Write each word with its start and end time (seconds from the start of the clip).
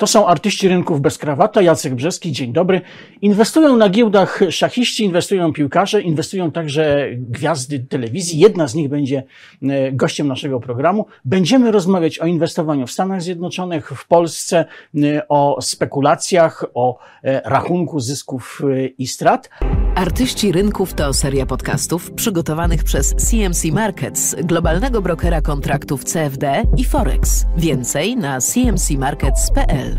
To 0.00 0.06
są 0.06 0.26
artyści 0.26 0.68
rynków 0.68 1.00
bez 1.00 1.18
krawata. 1.18 1.62
Jacek 1.62 1.94
Brzeski, 1.94 2.32
dzień 2.32 2.52
dobry. 2.52 2.80
Inwestują 3.22 3.76
na 3.76 3.88
giełdach 3.88 4.40
szachiści, 4.50 5.04
inwestują 5.04 5.52
piłkarze, 5.52 6.02
inwestują 6.02 6.50
także 6.50 7.08
gwiazdy 7.16 7.80
telewizji. 7.80 8.38
Jedna 8.38 8.68
z 8.68 8.74
nich 8.74 8.88
będzie 8.88 9.22
e, 9.62 9.92
gościem 9.92 10.28
naszego 10.28 10.60
programu. 10.60 11.06
Będziemy 11.24 11.70
rozmawiać 11.70 12.18
o 12.18 12.26
inwestowaniu 12.26 12.86
w 12.86 12.90
Stanach 12.90 13.22
Zjednoczonych, 13.22 13.88
w 13.88 14.06
Polsce, 14.06 14.64
e, 15.02 15.28
o 15.28 15.62
spekulacjach, 15.62 16.64
o 16.74 16.98
e, 17.22 17.40
rachunku 17.44 18.00
zysków 18.00 18.62
i 18.98 19.06
strat. 19.06 19.50
Artyści 19.94 20.52
rynków 20.52 20.94
to 20.94 21.12
seria 21.12 21.46
podcastów 21.46 22.10
przygotowanych 22.12 22.84
przez 22.84 23.14
CMC 23.14 23.64
Markets, 23.72 24.36
globalnego 24.44 25.02
brokera 25.02 25.40
kontraktów 25.40 26.04
CFD 26.04 26.62
i 26.76 26.84
Forex. 26.84 27.46
Więcej 27.56 28.16
na 28.16 28.40
cmcmarkets.pl. 28.40 29.89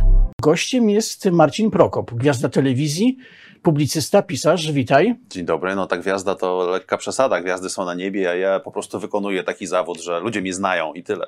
Gościem 0.41 0.89
jest 0.89 1.25
Marcin 1.25 1.71
Prokop, 1.71 2.13
gwiazda 2.13 2.49
telewizji, 2.49 3.17
publicysta, 3.61 4.21
pisarz. 4.21 4.71
Witaj. 4.71 5.15
Dzień 5.29 5.45
dobry. 5.45 5.75
No 5.75 5.87
ta 5.87 5.97
gwiazda 5.97 6.35
to 6.35 6.69
lekka 6.69 6.97
przesada. 6.97 7.41
Gwiazdy 7.41 7.69
są 7.69 7.85
na 7.85 7.93
niebie, 7.93 8.29
a 8.29 8.35
ja 8.35 8.59
po 8.59 8.71
prostu 8.71 8.99
wykonuję 8.99 9.43
taki 9.43 9.67
zawód, 9.67 10.01
że 10.01 10.19
ludzie 10.19 10.41
mnie 10.41 10.53
znają 10.53 10.93
i 10.93 11.03
tyle. 11.03 11.27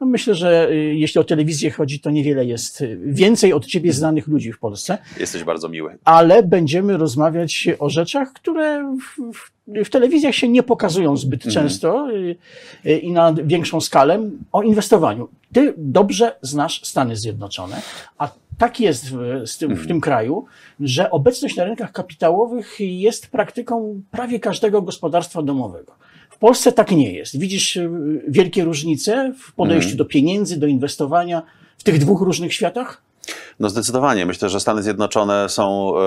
No 0.00 0.06
myślę, 0.06 0.34
że 0.34 0.70
y, 0.70 0.74
jeśli 0.74 1.20
o 1.20 1.24
telewizję 1.24 1.70
chodzi, 1.70 2.00
to 2.00 2.10
niewiele 2.10 2.44
jest 2.44 2.80
y, 2.80 2.98
więcej 3.04 3.52
od 3.52 3.66
ciebie 3.66 3.92
znanych 3.92 4.26
ludzi 4.26 4.52
w 4.52 4.58
Polsce. 4.58 4.98
Jesteś 5.20 5.44
bardzo 5.44 5.68
miły. 5.68 5.98
Ale 6.04 6.42
będziemy 6.42 6.96
rozmawiać 6.96 7.68
o 7.78 7.90
rzeczach, 7.90 8.32
które 8.32 8.96
w, 8.98 9.32
w, 9.38 9.50
w 9.84 9.90
telewizjach 9.90 10.34
się 10.34 10.48
nie 10.48 10.62
pokazują 10.62 11.16
zbyt 11.16 11.46
mhm. 11.46 11.54
często 11.54 12.08
i 13.02 13.12
na 13.12 13.32
większą 13.32 13.80
skalę. 13.80 14.30
O 14.52 14.62
inwestowaniu. 14.62 15.28
Ty 15.52 15.74
dobrze 15.76 16.36
znasz 16.42 16.84
Stany 16.84 17.16
Zjednoczone, 17.16 17.82
a 18.18 18.30
tak 18.58 18.80
jest 18.80 19.10
w, 19.10 19.58
tym, 19.58 19.68
w 19.68 19.72
mhm. 19.72 19.88
tym 19.88 20.00
kraju, 20.00 20.44
że 20.80 21.10
obecność 21.10 21.56
na 21.56 21.64
rynkach 21.64 21.92
kapitałowych 21.92 22.76
jest 22.78 23.26
praktyką 23.26 24.02
prawie 24.10 24.40
każdego 24.40 24.82
gospodarstwa 24.82 25.42
domowego. 25.42 25.92
W 26.30 26.38
Polsce 26.38 26.72
tak 26.72 26.90
nie 26.90 27.12
jest. 27.12 27.38
Widzisz 27.38 27.76
y, 27.76 27.90
wielkie 28.28 28.64
różnice 28.64 29.32
w 29.38 29.52
podejściu 29.52 29.88
mm. 29.88 29.96
do 29.96 30.04
pieniędzy, 30.04 30.56
do 30.56 30.66
inwestowania 30.66 31.42
w 31.78 31.82
tych 31.82 31.98
dwóch 31.98 32.20
różnych 32.20 32.54
światach? 32.54 33.02
No 33.60 33.68
zdecydowanie. 33.68 34.26
Myślę, 34.26 34.48
że 34.48 34.60
Stany 34.60 34.82
Zjednoczone 34.82 35.48
są 35.48 35.94
e, 35.96 36.00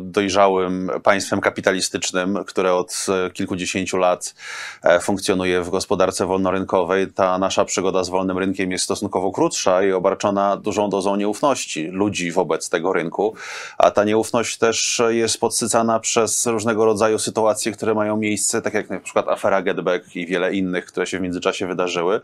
dojrzałym 0.00 0.90
państwem 1.02 1.40
kapitalistycznym, 1.40 2.44
które 2.46 2.74
od 2.74 3.06
e, 3.08 3.30
kilkudziesięciu 3.30 3.96
lat 3.96 4.34
e, 4.82 5.00
funkcjonuje 5.00 5.62
w 5.62 5.70
gospodarce 5.70 6.26
wolnorynkowej. 6.26 7.12
Ta 7.12 7.38
nasza 7.38 7.64
przygoda 7.64 8.04
z 8.04 8.08
wolnym 8.08 8.38
rynkiem 8.38 8.70
jest 8.70 8.84
stosunkowo 8.84 9.32
krótsza 9.32 9.82
i 9.82 9.92
obarczona 9.92 10.56
dużą 10.56 10.90
dozą 10.90 11.16
nieufności 11.16 11.86
ludzi 11.86 12.32
wobec 12.32 12.70
tego 12.70 12.92
rynku, 12.92 13.34
a 13.78 13.90
ta 13.90 14.04
nieufność 14.04 14.58
też 14.58 15.02
jest 15.08 15.40
podsycana 15.40 16.00
przez 16.00 16.46
różnego 16.46 16.84
rodzaju 16.84 17.18
sytuacje, 17.18 17.72
które 17.72 17.94
mają 17.94 18.16
miejsce, 18.16 18.62
tak 18.62 18.74
jak 18.74 18.90
na 18.90 19.00
przykład 19.00 19.28
afera 19.28 19.62
Getback 19.62 20.16
i 20.16 20.26
wiele 20.26 20.54
innych, 20.54 20.86
które 20.86 21.06
się 21.06 21.18
w 21.18 21.20
międzyczasie 21.22 21.66
wydarzyły. 21.66 22.20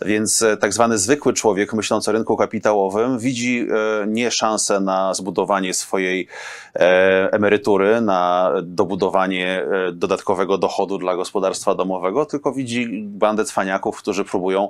Więc 0.00 0.44
tak 0.60 0.72
zwany 0.72 0.98
zwykły 0.98 1.32
człowiek 1.32 1.72
myślący 1.72 2.10
o 2.10 2.12
rynku 2.12 2.36
kapitałowym 2.36 3.18
widzi 3.18 3.66
nie 4.06 4.30
szansę 4.30 4.80
na 4.80 5.14
zbudowanie 5.14 5.74
swojej 5.74 6.28
e, 6.74 7.28
emerytury, 7.32 8.00
na 8.00 8.52
dobudowanie 8.62 9.62
e, 9.62 9.92
dodatkowego 9.92 10.58
dochodu 10.58 10.98
dla 10.98 11.16
gospodarstwa 11.16 11.74
domowego, 11.74 12.26
tylko 12.26 12.52
widzi 12.52 13.02
bandę 13.02 13.44
cwaniaków, 13.44 13.98
którzy 13.98 14.24
próbują 14.24 14.68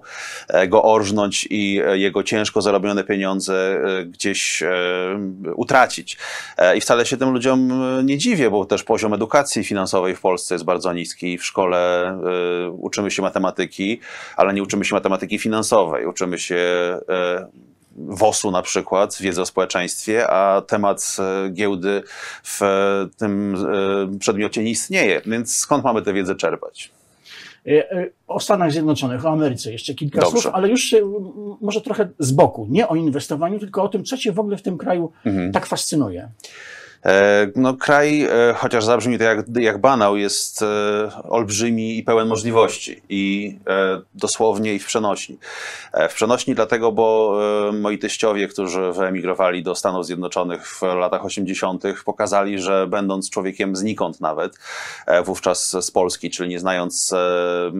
e, 0.48 0.68
go 0.68 0.82
orżnąć 0.82 1.46
i 1.50 1.80
jego 1.92 2.22
ciężko 2.22 2.62
zarobione 2.62 3.04
pieniądze 3.04 3.82
gdzieś 4.06 4.62
utracić. 5.56 6.18
I 6.76 6.80
wcale 6.80 7.06
się 7.06 7.16
tym 7.16 7.30
ludziom 7.30 7.72
nie 8.06 8.18
dziwię, 8.18 8.50
bo 8.50 8.64
też 8.64 8.82
poziom 8.82 9.14
edukacji 9.14 9.64
finansowej 9.64 10.16
w 10.16 10.20
Polsce 10.20 10.54
jest 10.54 10.64
bardzo 10.64 10.92
niski. 10.92 11.38
W 11.38 11.44
szkole 11.44 12.18
uczymy 12.78 13.10
się 13.10 13.22
matematyki, 13.22 14.00
ale 14.36 14.54
nie 14.54 14.62
uczymy 14.62 14.84
się 14.84 14.94
matematyki 14.94 15.38
finansowej. 15.38 16.06
Uczymy 16.06 16.38
się 16.38 16.62
WOS-u 17.96 18.50
na 18.50 18.62
przykład, 18.62 19.18
wiedzy 19.20 19.40
o 19.40 19.46
społeczeństwie, 19.46 20.30
a 20.30 20.62
temat 20.62 21.16
e, 21.18 21.50
giełdy 21.50 22.02
w 22.44 22.60
tym 23.16 23.54
e, 24.14 24.18
przedmiocie 24.18 24.64
nie 24.64 24.70
istnieje. 24.70 25.20
Więc 25.26 25.56
skąd 25.56 25.84
mamy 25.84 26.02
tę 26.02 26.12
wiedzę 26.12 26.34
czerpać? 26.34 26.90
E, 27.66 28.06
o 28.28 28.40
Stanach 28.40 28.72
Zjednoczonych, 28.72 29.26
o 29.26 29.30
Ameryce 29.30 29.72
jeszcze 29.72 29.94
kilka 29.94 30.20
Dobrze. 30.20 30.42
słów, 30.42 30.54
ale 30.54 30.68
już 30.68 30.94
może 31.60 31.80
trochę 31.80 32.08
z 32.18 32.32
boku. 32.32 32.66
Nie 32.70 32.88
o 32.88 32.94
inwestowaniu, 32.94 33.58
tylko 33.58 33.82
o 33.82 33.88
tym, 33.88 34.04
co 34.04 34.16
Cię 34.16 34.32
w 34.32 34.38
ogóle 34.38 34.56
w 34.56 34.62
tym 34.62 34.78
kraju 34.78 35.12
mhm. 35.24 35.52
tak 35.52 35.66
fascynuje. 35.66 36.28
E, 37.06 37.50
no, 37.56 37.74
kraj, 37.74 38.22
e, 38.22 38.54
chociaż 38.56 38.84
zabrzmi 38.84 39.18
to 39.18 39.24
jak, 39.24 39.46
jak 39.60 39.80
banał, 39.80 40.16
jest 40.16 40.62
e, 40.62 40.66
olbrzymi 41.28 41.98
i 41.98 42.02
pełen 42.02 42.28
możliwości. 42.28 43.02
I 43.08 43.56
dosłownie 44.14 44.74
i 44.74 44.78
w 44.78 44.86
przenośni. 44.86 45.38
W 46.08 46.14
przenośni 46.14 46.54
dlatego, 46.54 46.92
bo 46.92 47.38
moi 47.72 47.98
teściowie, 47.98 48.48
którzy 48.48 48.92
wyemigrowali 48.92 49.62
do 49.62 49.74
Stanów 49.74 50.06
Zjednoczonych 50.06 50.68
w 50.68 50.82
latach 50.82 51.24
80., 51.24 51.84
pokazali, 52.04 52.58
że 52.58 52.86
będąc 52.86 53.30
człowiekiem 53.30 53.76
znikąd 53.76 54.20
nawet, 54.20 54.58
wówczas 55.24 55.76
z 55.80 55.90
Polski, 55.90 56.30
czyli 56.30 56.48
nie 56.48 56.58
znając 56.58 57.14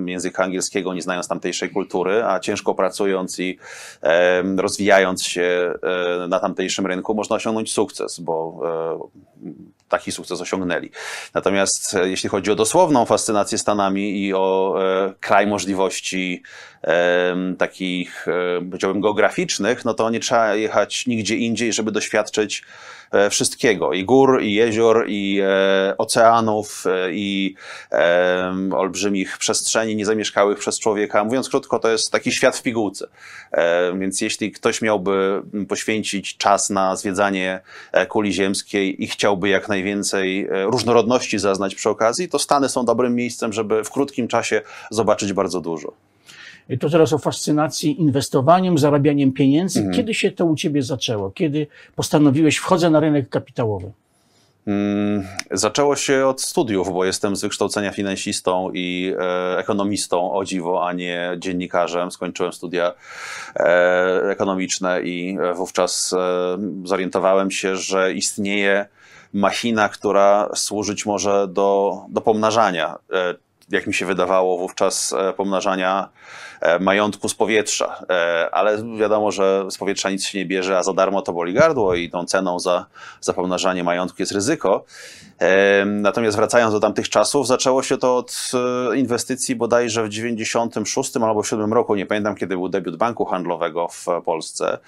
języka 0.07 0.45
angielskiego, 0.45 0.95
nie 0.95 1.03
znając 1.03 1.29
tamtejszej 1.29 1.71
kultury, 1.71 2.25
a 2.25 2.41
ciężko 2.41 2.75
pracując 2.75 3.39
i 3.39 3.59
rozwijając 4.57 5.25
się 5.25 5.75
na 6.29 6.41
tamtejszym 6.41 6.87
rynku, 6.87 7.15
można 7.15 7.37
osiągnąć 7.37 7.73
sukces, 7.73 8.21
bo 8.21 8.61
taki 9.89 10.13
sukces 10.13 10.41
osiągnęli. 10.41 10.91
Natomiast 11.35 11.95
e, 11.95 12.09
jeśli 12.09 12.29
chodzi 12.29 12.51
o 12.51 12.55
dosłowną 12.55 13.07
fascynację 13.07 13.59
Stanami 13.59 14.27
i 14.27 14.35
o 14.35 14.77
e, 14.79 15.15
kraj 15.21 15.47
możliwości 15.47 16.43
e, 16.85 17.37
takich, 17.59 18.29
e, 18.29 18.61
powiedziałbym, 18.71 19.03
geograficznych, 19.03 19.85
no 19.85 19.95
to 19.95 20.11
nie 20.11 20.21
trzeba 20.21 20.55
jechać 20.55 21.07
nigdzie 21.07 21.37
indziej, 21.37 21.73
żeby 21.73 21.93
doświadczyć 21.93 22.65
wszystkiego, 23.31 23.93
i 23.93 24.05
gór, 24.05 24.43
i 24.43 24.55
jezior, 24.55 25.05
i 25.09 25.41
e, 25.43 25.95
oceanów, 25.99 26.85
e, 26.87 27.13
i 27.13 27.55
olbrzymich 28.73 29.39
przestrzeni 29.39 29.97
niezamieszkałych 29.97 30.59
przez 30.59 30.79
człowieka. 30.79 31.25
Mówiąc 31.25 31.49
krótko, 31.49 31.79
to 31.79 31.89
jest 31.89 32.11
taki 32.11 32.33
świat 32.33 32.57
w 32.57 32.63
pigułce. 32.63 33.09
Więc 33.99 34.21
jeśli 34.21 34.53
ktoś 34.53 34.83
miałby 34.83 35.43
poświęcić 35.69 36.37
czas 36.37 36.71
na 36.71 36.97
zwiedzanie 36.97 37.61
kuli 38.09 38.33
ziemskiej 38.33 39.03
i 39.03 39.07
chciałby 39.07 39.49
jak 39.49 39.69
najwięcej 39.69 40.49
różnorodności 40.51 41.39
zaznać 41.39 41.75
przy 41.75 41.91
okazji, 41.91 42.29
to 42.29 42.39
Stany 42.39 42.69
są 42.69 42.85
dobrym 42.85 43.15
miejscem, 43.15 43.53
żeby 43.53 43.85
w 43.85 43.91
krótkim 43.91 44.29
czasie 44.29 44.63
zobaczyć 44.91 45.33
bardzo 45.33 45.61
dużo. 45.61 45.93
To 46.81 46.91
teraz 46.91 47.13
o 47.13 47.19
fascynacji 47.19 48.01
inwestowaniem, 48.01 48.79
zarabianiem 48.79 49.33
pieniędzy. 49.33 49.79
Mhm. 49.79 49.97
Kiedy 49.97 50.15
się 50.15 50.31
to 50.31 50.45
u 50.47 50.57
Ciebie 50.57 50.83
zaczęło? 50.83 51.31
Kiedy 51.31 51.67
postanowiłeś, 51.97 52.57
wchodzę 52.57 52.91
na 52.91 53.01
rynek 53.01 53.29
kapitałowy? 53.29 53.93
Hmm, 54.65 55.27
zaczęło 55.51 55.97
się 55.97 56.27
od 56.27 56.43
studiów, 56.43 56.93
bo 56.93 57.05
jestem 57.05 57.37
z 57.37 57.43
wykształcenia 57.43 57.91
finansistą 57.91 58.71
i 58.75 59.15
e, 59.19 59.59
ekonomistą, 59.59 60.33
o 60.33 60.45
dziwo, 60.45 60.87
a 60.87 60.93
nie 60.93 61.37
dziennikarzem. 61.39 62.11
Skończyłem 62.11 62.53
studia 62.53 62.93
e, 63.57 64.31
ekonomiczne 64.31 65.03
i 65.03 65.39
e, 65.41 65.55
wówczas 65.55 66.13
e, 66.13 66.17
zorientowałem 66.85 67.51
się, 67.51 67.77
że 67.77 68.13
istnieje 68.13 68.87
machina, 69.33 69.89
która 69.89 70.49
służyć 70.55 71.07
może 71.07 71.49
do, 71.49 72.01
do 72.09 72.21
pomnażania 72.21 72.97
jak 73.73 73.87
mi 73.87 73.95
się 73.95 74.07
wydawało 74.07 74.59
wówczas, 74.59 75.13
e, 75.13 75.33
pomnażania 75.33 76.09
e, 76.61 76.79
majątku 76.79 77.29
z 77.29 77.35
powietrza. 77.35 78.05
E, 78.11 78.49
ale 78.53 78.79
wiadomo, 78.99 79.33
że 79.33 79.65
z 79.71 79.79
powietrza 79.79 80.11
nic 80.11 80.25
się 80.25 80.39
nie 80.39 80.47
bierze, 80.47 80.79
a 80.79 80.83
za 80.83 80.93
darmo 80.93 81.23
to 81.23 81.33
boli 81.33 81.55
gardło 81.55 81.95
i 81.95 82.11
tą 82.11 82.25
ceną 82.25 82.59
za, 82.59 82.87
za 83.21 83.33
pomnażanie 83.33 83.85
majątku 83.85 84.17
jest 84.23 84.33
ryzyko. 84.33 84.85
Natomiast 85.87 86.37
wracając 86.37 86.75
do 86.75 86.81
tamtych 86.81 87.09
czasów, 87.09 87.47
zaczęło 87.47 87.83
się 87.83 87.99
to 87.99 88.17
od 88.17 88.51
inwestycji 88.95 89.57
bodajże 89.57 90.05
w 90.05 90.09
96 90.09 91.17
albo 91.17 91.45
7 91.45 91.73
roku, 91.73 91.95
nie 91.95 92.07
pamiętam 92.07 92.35
kiedy 92.35 92.55
był 92.55 92.69
debiut 92.69 92.97
banku 92.97 93.25
handlowego 93.25 93.89
w 93.89 94.07
Polsce. 94.25 94.79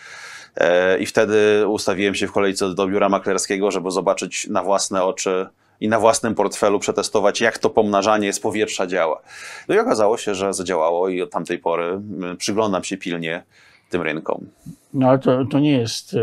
I 1.00 1.06
wtedy 1.06 1.68
ustawiłem 1.68 2.14
się 2.14 2.26
w 2.26 2.32
kolejce 2.32 2.74
do 2.74 2.86
biura 2.86 3.08
maklerskiego, 3.08 3.70
żeby 3.70 3.90
zobaczyć 3.90 4.46
na 4.46 4.62
własne 4.62 5.04
oczy, 5.04 5.46
i 5.84 5.88
na 5.88 6.00
własnym 6.00 6.34
portfelu 6.34 6.78
przetestować, 6.78 7.40
jak 7.40 7.58
to 7.58 7.70
pomnażanie 7.70 8.32
z 8.32 8.40
powietrza 8.40 8.86
działa. 8.86 9.22
No 9.68 9.74
i 9.74 9.78
okazało 9.78 10.16
się, 10.16 10.34
że 10.34 10.54
zadziałało 10.54 11.08
i 11.08 11.22
od 11.22 11.30
tamtej 11.30 11.58
pory 11.58 12.00
przyglądam 12.38 12.84
się 12.84 12.96
pilnie 12.96 13.42
tym 13.90 14.02
rynkom. 14.02 14.46
No 14.94 15.08
ale 15.08 15.18
to, 15.18 15.44
to 15.44 15.58
nie 15.58 15.72
jest 15.72 16.14
e, 16.14 16.18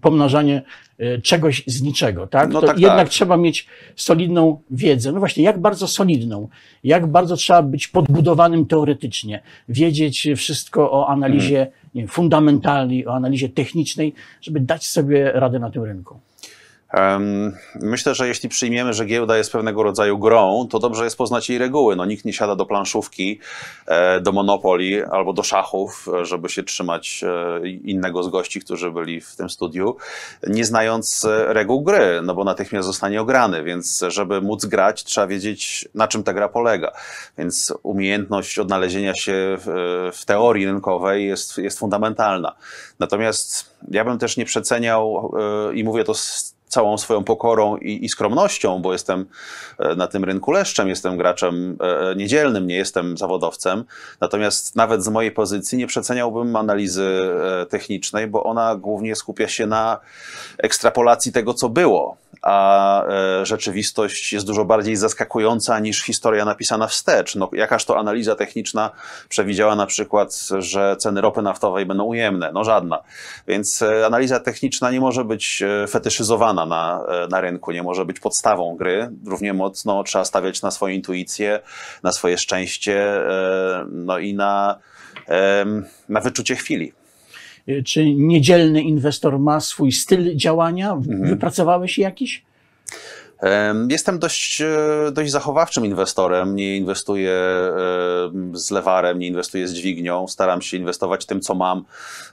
pomnażanie 0.00 0.62
e, 0.98 1.20
czegoś 1.20 1.62
z 1.66 1.82
niczego, 1.82 2.26
tak? 2.26 2.50
No 2.52 2.60
to 2.60 2.66
tak, 2.66 2.78
jednak 2.78 3.06
tak. 3.06 3.08
trzeba 3.08 3.36
mieć 3.36 3.66
solidną 3.96 4.62
wiedzę. 4.70 5.12
No 5.12 5.18
właśnie, 5.18 5.44
jak 5.44 5.58
bardzo 5.58 5.88
solidną? 5.88 6.48
Jak 6.84 7.06
bardzo 7.06 7.36
trzeba 7.36 7.62
być 7.62 7.88
podbudowanym 7.88 8.66
teoretycznie? 8.66 9.42
Wiedzieć 9.68 10.28
wszystko 10.36 10.92
o 10.92 11.08
analizie 11.08 11.60
Mhm. 11.60 11.76
nie 11.94 12.02
wiem, 12.02 12.08
fundamentalnej, 12.08 13.06
o 13.06 13.14
analizie 13.14 13.48
technicznej, 13.48 14.14
żeby 14.40 14.60
dać 14.60 14.86
sobie 14.86 15.32
radę 15.32 15.58
na 15.58 15.70
tym 15.70 15.84
rynku. 15.84 16.20
Myślę, 17.74 18.14
że 18.14 18.28
jeśli 18.28 18.48
przyjmiemy, 18.48 18.92
że 18.92 19.04
giełda 19.04 19.36
jest 19.36 19.52
pewnego 19.52 19.82
rodzaju 19.82 20.18
grą, 20.18 20.66
to 20.70 20.78
dobrze 20.78 21.04
jest 21.04 21.18
poznać 21.18 21.50
jej 21.50 21.58
reguły. 21.58 21.96
No, 21.96 22.04
nikt 22.04 22.24
nie 22.24 22.32
siada 22.32 22.56
do 22.56 22.66
planszówki, 22.66 23.40
e, 23.86 24.20
do 24.20 24.32
Monopoli 24.32 25.02
albo 25.02 25.32
do 25.32 25.42
szachów, 25.42 26.08
e, 26.20 26.24
żeby 26.24 26.48
się 26.48 26.62
trzymać 26.62 27.24
e, 27.24 27.68
innego 27.68 28.22
z 28.22 28.28
gości, 28.28 28.60
którzy 28.60 28.90
byli 28.90 29.20
w 29.20 29.36
tym 29.36 29.50
studiu, 29.50 29.96
nie 30.46 30.64
znając 30.64 31.26
reguł 31.46 31.82
gry, 31.82 32.20
no 32.22 32.34
bo 32.34 32.44
natychmiast 32.44 32.86
zostanie 32.86 33.20
ograny, 33.20 33.62
więc 33.62 34.04
żeby 34.08 34.40
móc 34.40 34.66
grać, 34.66 35.04
trzeba 35.04 35.26
wiedzieć, 35.26 35.88
na 35.94 36.08
czym 36.08 36.22
ta 36.22 36.32
gra 36.32 36.48
polega. 36.48 36.92
Więc 37.38 37.74
umiejętność 37.82 38.58
odnalezienia 38.58 39.14
się 39.14 39.58
w, 40.12 40.22
teorii 40.26 40.66
rynkowej 40.66 41.26
jest, 41.26 41.58
jest 41.58 41.78
fundamentalna. 41.78 42.54
Natomiast 42.98 43.74
ja 43.90 44.04
bym 44.04 44.18
też 44.18 44.36
nie 44.36 44.44
przeceniał, 44.44 45.32
i 45.74 45.84
mówię 45.84 46.04
to 46.04 46.14
z 46.14 46.57
całą 46.68 46.98
swoją 46.98 47.24
pokorą 47.24 47.76
i, 47.76 48.04
i 48.04 48.08
skromnością, 48.08 48.82
bo 48.82 48.92
jestem 48.92 49.26
e, 49.78 49.94
na 49.94 50.06
tym 50.06 50.24
rynku 50.24 50.52
leszczem, 50.52 50.88
jestem 50.88 51.16
graczem 51.16 51.76
e, 51.80 52.14
niedzielnym, 52.16 52.66
nie 52.66 52.76
jestem 52.76 53.16
zawodowcem. 53.16 53.84
Natomiast 54.20 54.76
nawet 54.76 55.04
z 55.04 55.08
mojej 55.08 55.32
pozycji 55.32 55.78
nie 55.78 55.86
przeceniałbym 55.86 56.56
analizy 56.56 57.30
e, 57.62 57.66
technicznej, 57.66 58.26
bo 58.26 58.44
ona 58.44 58.76
głównie 58.76 59.16
skupia 59.16 59.48
się 59.48 59.66
na 59.66 60.00
ekstrapolacji 60.58 61.32
tego, 61.32 61.54
co 61.54 61.68
było. 61.68 62.16
A 62.42 63.04
e, 63.06 63.46
rzeczywistość 63.46 64.32
jest 64.32 64.46
dużo 64.46 64.64
bardziej 64.64 64.96
zaskakująca 64.96 65.78
niż 65.78 66.02
historia 66.02 66.44
napisana 66.44 66.86
wstecz. 66.86 67.34
No, 67.34 67.50
jakaż 67.52 67.84
to 67.84 67.98
analiza 67.98 68.36
techniczna 68.36 68.90
przewidziała 69.28 69.76
na 69.76 69.86
przykład, 69.86 70.48
że 70.58 70.96
ceny 70.98 71.20
ropy 71.20 71.42
naftowej 71.42 71.86
będą 71.86 72.04
ujemne? 72.04 72.50
No 72.52 72.64
żadna. 72.64 73.02
Więc 73.48 73.82
e, 73.82 74.06
analiza 74.06 74.40
techniczna 74.40 74.90
nie 74.90 75.00
może 75.00 75.24
być 75.24 75.62
e, 75.62 75.86
fetyszyzowana 75.86 76.66
na, 76.66 77.02
na 77.30 77.40
rynku, 77.40 77.72
nie 77.72 77.82
może 77.82 78.04
być 78.04 78.20
podstawą 78.20 78.76
gry. 78.76 79.10
Równie 79.26 79.52
mocno 79.52 80.02
trzeba 80.04 80.24
stawiać 80.24 80.62
na 80.62 80.70
swoją 80.70 80.94
intuicję, 80.94 81.60
na 82.02 82.12
swoje 82.12 82.38
szczęście, 82.38 83.22
no 83.90 84.18
i 84.18 84.34
na, 84.34 84.78
na 86.08 86.20
wyczucie 86.20 86.56
chwili. 86.56 86.92
Czy 87.84 88.14
niedzielny 88.14 88.82
inwestor 88.82 89.38
ma 89.38 89.60
swój 89.60 89.92
styl 89.92 90.36
działania? 90.36 90.92
Mhm. 90.92 91.28
Wypracowałeś 91.28 91.98
jakiś? 91.98 92.44
Em, 93.40 93.88
Jestem 93.90 94.18
dość, 94.18 94.60
e, 94.60 94.66
dość 95.12 95.30
zachowawczym 95.30 95.84
inwestorem. 95.84 96.56
Nie 96.56 96.76
inwestuję 96.76 97.32
z 98.52 98.70
lewarem, 98.70 99.18
nie 99.18 99.26
inwestuję 99.26 99.68
z 99.68 99.72
dźwignią. 99.72 100.28
Staram 100.28 100.62
się 100.62 100.76
inwestować 100.76 101.26
tym, 101.26 101.40
co 101.40 101.54
mam, 101.54 101.84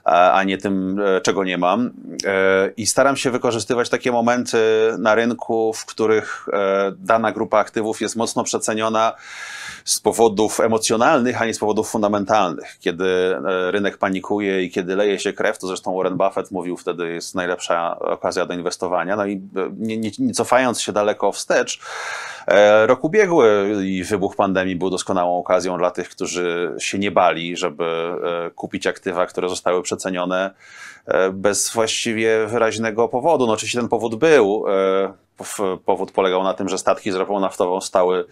a 0.04 0.42
nie 0.46 0.58
tym, 0.58 1.00
e, 1.00 1.20
czego 1.20 1.44
nie 1.44 1.58
mam. 1.58 1.90
E, 2.26 2.70
I 2.76 2.86
staram 2.86 3.16
się 3.16 3.30
wykorzystywać 3.30 3.88
takie 3.88 4.12
momenty 4.12 4.58
na 4.98 5.14
rynku, 5.14 5.72
w 5.72 5.86
których 5.86 6.46
dana 6.98 7.32
grupa 7.32 7.58
aktywów 7.58 8.00
jest 8.00 8.16
mocno 8.16 8.44
przeceniona 8.44 9.12
z 9.84 10.00
powodów 10.00 10.60
emocjonalnych, 10.60 11.42
a 11.42 11.46
nie 11.46 11.54
z 11.54 11.58
powodów 11.58 11.90
fundamentalnych. 11.90 12.76
Kiedy 12.80 13.36
rynek 13.70 13.98
panikuje 13.98 14.62
i 14.62 14.70
kiedy 14.70 14.96
leje 14.96 15.18
się 15.18 15.32
krew, 15.32 15.58
to 15.58 15.66
zresztą 15.66 15.96
Warren 15.96 16.16
Buffett 16.16 16.50
mówił 16.50 16.76
wtedy, 16.76 17.08
jest 17.08 17.34
najlepsza 17.34 17.98
okazja 17.98 18.46
do 18.46 18.54
inwestowania. 18.54 19.16
No 19.16 19.26
i 19.26 19.42
nie, 19.78 19.96
nie, 19.96 20.10
nie 20.18 20.32
cofając 20.32 20.80
się 20.80 20.92
daleko 20.96 21.32
wstecz, 21.32 21.80
e, 22.46 22.86
rok 22.86 23.04
ubiegły 23.04 23.76
i 23.84 24.04
wybuch 24.04 24.36
pandemii 24.36 24.76
był 24.76 24.90
doskonałą 24.90 25.38
okazją 25.38 25.78
dla 25.78 25.90
tych, 25.90 26.08
którzy 26.08 26.74
się 26.78 26.98
nie 26.98 27.10
bali, 27.10 27.56
żeby 27.56 27.84
e, 27.84 28.50
kupić 28.50 28.86
aktywa, 28.86 29.26
które 29.26 29.48
zostały 29.48 29.82
przecenione 29.82 30.50
e, 31.06 31.30
bez 31.30 31.70
właściwie 31.70 32.46
wyraźnego 32.46 33.08
powodu. 33.08 33.46
No 33.46 33.52
oczywiście 33.52 33.78
ten 33.78 33.88
powód 33.88 34.14
był. 34.14 34.64
Powód 35.84 36.12
polegał 36.12 36.42
na 36.42 36.54
tym, 36.54 36.68
że 36.68 36.78
statki 36.78 37.12
z 37.12 37.14
ropą 37.14 37.40
naftową 37.40 37.80
stały, 37.80 38.24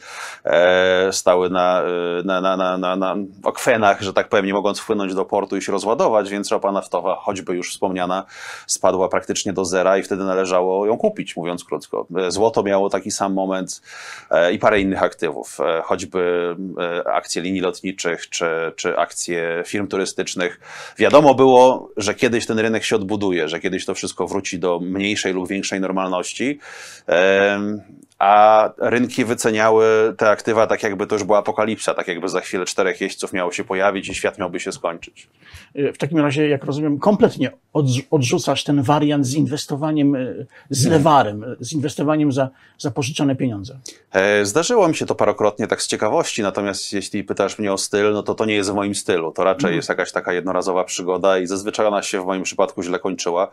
e, 0.45 1.12
stały 1.12 1.51
na, 1.51 1.83
e, 1.83 2.23
na, 2.25 2.41
na, 2.41 2.56
na, 2.56 2.79
na, 2.79 2.97
na 2.97 3.17
okwenach, 3.43 4.03
że 4.03 4.12
tak 4.12 4.29
powiem, 4.29 4.47
nie 4.47 4.55
mogąc 4.55 4.81
wpłynąć 4.81 5.15
do 5.15 5.25
portu 5.25 5.56
i 5.56 5.62
się 5.62 5.73
rozładować, 5.73 6.31
więc 6.31 6.51
ropa 6.51 6.73
naftowa, 6.73 7.17
choćby 7.17 7.55
już 7.55 7.71
wspomniana, 7.71 8.25
spadła 8.67 9.09
praktycznie 9.09 9.53
do 9.53 9.65
zera 9.65 9.99
i 9.99 10.03
wtedy 10.03 10.25
należało 10.25 10.87
ją 10.87 10.97
kupić, 10.97 11.37
mówiąc 11.37 11.65
krótko. 11.65 12.06
E, 12.17 12.31
Złoto 12.31 12.62
miało 12.62 12.91
taki 12.91 13.11
sam 13.11 13.33
moment 13.33 13.83
e, 14.31 14.53
i 14.53 14.59
parę 14.59 14.81
innych 14.81 15.03
aktywów, 15.03 15.61
e, 15.61 15.83
choćby 15.83 16.57
e, 17.05 17.12
akcje 17.12 17.43
linii 17.43 17.61
lotniczych 17.61 18.29
czy, 18.29 18.47
czy 18.77 18.99
akcje 18.99 19.62
firm 19.67 19.87
turystycznych. 19.87 20.61
Wiadomo 20.99 21.35
było, 21.35 21.91
że 21.97 22.15
kiedyś 22.15 22.47
ten 22.47 22.59
rynek 22.59 22.85
się 22.85 22.97
odbuduje, 22.97 23.49
że 23.49 23.61
kiedyś 23.61 23.85
to 23.85 23.95
wszystko 23.95 24.27
wróci 24.27 24.59
do 24.59 24.81
mniejszej 24.81 25.33
lub 25.33 25.49
większej 25.49 25.81
normalności. 25.81 26.59
Um, 27.08 28.00
A 28.19 28.70
rynki 28.78 29.25
wyceniały 29.25 30.14
te 30.19 30.31
aktywa 30.31 30.66
tak, 30.66 30.82
jakby 30.82 31.06
to 31.06 31.14
już 31.14 31.25
była 31.25 31.38
apokalipsa, 31.38 31.94
tak 31.94 32.08
jakby 32.08 32.28
za 32.28 32.40
chwilę 32.40 32.64
czterech 32.64 33.00
jeźdźców 33.00 33.32
miało 33.32 33.52
się 33.52 33.64
pojawić 33.64 34.08
i 34.08 34.14
świat 34.14 34.38
miałby 34.38 34.61
się 34.61 34.72
skończyć. 34.72 35.28
Y, 35.76 35.93
W 35.93 35.99
takim 35.99 36.19
razie, 36.19 36.49
jak 36.49 36.64
rozumiem, 36.64 36.99
kompletnie 36.99 37.50
odrz- 37.75 38.02
odrzucasz 38.11 38.64
ten 38.64 38.82
wariant 38.82 39.26
z 39.26 39.34
inwestowaniem 39.34 40.14
y, 40.14 40.46
z 40.70 40.87
lewarem, 40.87 41.44
y, 41.44 41.56
z 41.61 41.72
inwestowaniem 41.72 42.32
za, 42.32 42.49
za 42.78 42.90
pożyczone 42.90 43.37
pieniądze. 43.37 43.78
E, 44.12 44.44
Zdarzyło 44.44 44.88
mi 44.88 44.94
się 44.96 45.06
to 45.06 45.14
parokrotnie 45.14 45.66
tak 45.66 45.82
z 45.82 45.87
ciekawości, 45.87 46.43
natomiast 46.43 46.93
jeśli 46.93 47.25
pytasz 47.25 47.58
mnie 47.58 47.72
o 47.72 47.78
styl, 47.78 48.12
no 48.12 48.22
to 48.22 48.34
to 48.34 48.44
nie 48.44 48.55
jest 48.55 48.70
w 48.70 48.75
moim 48.75 48.94
stylu. 48.94 49.32
To 49.32 49.44
raczej 49.44 49.76
jest 49.76 49.88
jakaś 49.88 50.12
taka 50.12 50.32
jednorazowa 50.32 50.84
przygoda 50.84 51.38
i 51.38 51.46
zazwyczaj 51.46 51.87
ona 51.87 52.02
się 52.02 52.22
w 52.22 52.26
moim 52.26 52.43
przypadku 52.43 52.82
źle 52.82 52.99
kończyła, 52.99 53.50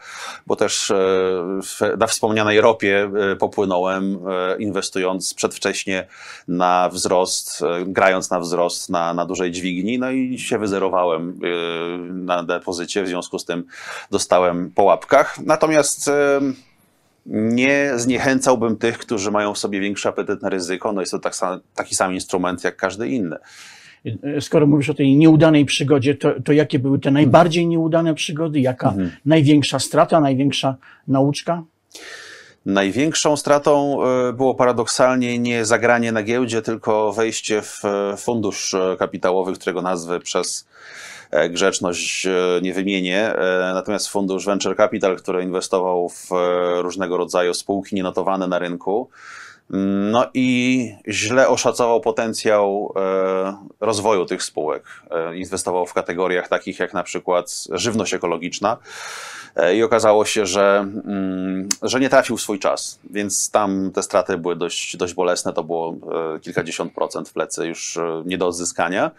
bo 0.48 0.56
też 0.56 0.92
e, 0.92 1.98
na 1.98 2.08
wspomnianej 2.08 2.62
ropie 2.62 3.12
e, 3.32 3.36
popłynąłem, 3.36 4.20
inwestując 4.60 5.34
przedwcześnie 5.34 6.08
na 6.48 6.90
wzrost, 6.90 7.64
e, 7.64 7.86
grając 7.86 8.30
na 8.30 8.40
wzrost 8.40 8.90
na, 8.90 9.14
na 9.14 9.26
dużej 9.26 9.52
dźwigni, 9.52 10.00
no 10.00 10.12
i 10.12 10.40
się 10.40 10.58
wyzerowałem 10.58 11.40
e, 11.44 11.98
na 12.14 12.44
depozycie, 12.44 13.04
w 13.04 13.08
związku 13.08 13.40
z 13.40 13.46
tym 13.46 13.64
dostałem 14.12 14.72
po 14.76 14.84
łapkach. 14.84 15.40
Natomiast 15.46 16.08
e, 16.08 16.40
nie 17.26 17.92
zniechęcałbym 17.96 18.78
tych, 18.78 18.98
którzy 18.98 19.32
mają 19.32 19.54
w 19.54 19.58
sobie 19.58 19.80
większy 19.80 20.10
apetyt 20.10 20.42
na 20.42 20.50
ryzyko. 20.50 20.94
No 20.94 21.02
jest 21.02 21.12
to 21.12 21.20
tak 21.20 21.36
sam, 21.36 21.60
taki 21.76 21.96
sam 21.96 22.14
instrument 22.14 22.64
jak 22.64 22.76
każdy 22.76 23.10
inny. 23.10 23.38
Skoro 24.40 24.68
mówisz 24.68 24.90
o 24.90 24.94
tej 24.94 25.18
nieudanej 25.18 25.66
przygodzie, 25.66 26.16
to, 26.16 26.42
to 26.42 26.54
jakie 26.54 26.80
były 26.80 27.00
te 27.00 27.12
najbardziej 27.12 27.68
nieudane 27.68 28.14
przygody? 28.14 28.60
Jaka 28.60 28.94
największa 29.26 29.80
strata, 29.80 30.20
największa 30.20 30.76
nauczka? 31.08 31.64
Największą 32.66 33.38
stratą 33.38 34.04
e, 34.04 34.34
było 34.34 34.56
paradoksalnie 34.56 35.40
nie 35.40 35.66
zagranie 35.66 36.12
na 36.12 36.24
giełdzie, 36.24 36.62
tylko 36.62 37.14
wejście 37.14 37.62
w 37.62 37.86
e, 37.86 38.18
fundusz 38.18 38.74
e, 38.74 38.96
kapitałowy, 39.00 39.54
którego 39.54 39.82
nazwy 39.82 40.20
przez 40.20 40.66
grzeczność 41.50 42.28
nie 42.62 42.74
wymienię. 42.74 43.34
Natomiast 43.74 44.10
fundusz 44.10 44.46
Venture 44.46 44.78
Capital, 44.78 45.18
który 45.18 45.44
inwestował 45.44 46.10
w 46.10 46.30
różnego 46.82 47.18
rodzaju 47.18 47.54
spółki 47.54 47.96
nienotowane 47.96 48.48
na 48.48 48.60
rynku. 48.60 49.10
No 50.12 50.30
i 50.34 50.96
źle 51.08 51.48
oszacował 51.48 52.02
potencjał 52.02 52.94
e, 52.96 53.58
rozwoju 53.80 54.26
tych 54.26 54.44
spółek. 54.44 54.84
E, 55.12 55.38
Inwestował 55.38 55.86
w 55.86 55.94
kategoriach 55.94 56.48
takich 56.48 56.80
jak 56.80 56.94
na 56.94 57.04
przykład 57.04 57.64
żywność 57.72 58.14
ekologiczna 58.14 58.78
E, 59.56 59.76
i 59.76 59.84
okazało 59.84 60.26
się, 60.26 60.46
że, 60.46 60.78
mm, 61.06 61.70
że 61.82 62.00
nie 62.00 62.10
trafił 62.10 62.38
w 62.38 62.42
swój 62.42 62.60
czas, 62.60 63.00
więc 63.10 63.52
tam 63.52 63.92
te 63.94 64.04
straty 64.04 64.38
były 64.38 64.56
dość, 64.56 64.98
dość 64.98 65.14
bolesne, 65.14 65.54
to 65.54 65.64
było 65.64 65.96
kilkadziesiąt 66.42 66.94
procent 66.94 67.30
w 67.30 67.34
plecy 67.34 67.68
już 67.68 68.00
nie 68.26 68.38
do 68.38 68.48
odzyskania. 68.48 69.12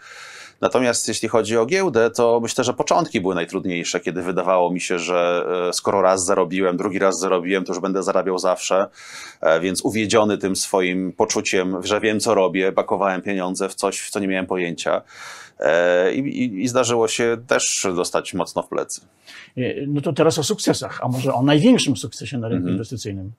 Natomiast 0.63 1.07
jeśli 1.07 1.29
chodzi 1.29 1.57
o 1.57 1.65
giełdę, 1.65 2.09
to 2.09 2.39
myślę, 2.39 2.63
że 2.63 2.73
początki 2.73 3.21
były 3.21 3.35
najtrudniejsze, 3.35 3.99
kiedy 3.99 4.21
wydawało 4.21 4.71
mi 4.71 4.81
się, 4.81 4.99
że 4.99 5.45
e, 5.69 5.73
skoro 5.73 6.01
raz 6.01 6.25
zarobiłem, 6.25 6.77
drugi 6.77 6.99
raz 6.99 7.19
zarobiłem, 7.19 7.65
to 7.65 7.73
już 7.73 7.81
będę 7.81 8.03
zarabiał 8.03 8.39
zawsze. 8.39 8.85
E, 9.41 9.59
Więc 9.59 9.81
uwiedziony 9.81 10.37
tym 10.37 10.55
swoim 10.55 11.11
poczuciem, 11.11 11.83
że 11.83 11.99
wiem, 11.99 12.19
co 12.19 12.35
robię, 12.35 12.71
pakowałem 12.71 13.21
pieniądze 13.21 13.69
w 13.69 13.75
coś, 13.75 13.99
w 13.99 14.09
co 14.09 14.19
nie 14.19 14.27
miałem 14.27 14.45
pojęcia. 14.45 15.01
E, 15.59 16.13
I, 16.13 16.19
i, 16.19 16.63
I 16.63 16.67
zdarzyło 16.67 17.07
się 17.07 17.37
też 17.47 17.87
dostać 17.95 18.33
mocno 18.33 18.63
w 18.63 18.67
plecy. 18.67 19.01
No 19.87 20.01
to 20.01 20.13
teraz 20.13 20.39
o 20.39 20.43
sukcesach, 20.43 20.99
a 21.01 21.07
może 21.07 21.33
o 21.33 21.43
największym 21.43 21.97
sukcesie 21.97 22.37
na 22.37 22.47
rynku 22.47 22.69
inwestycyjnym. 22.69 23.31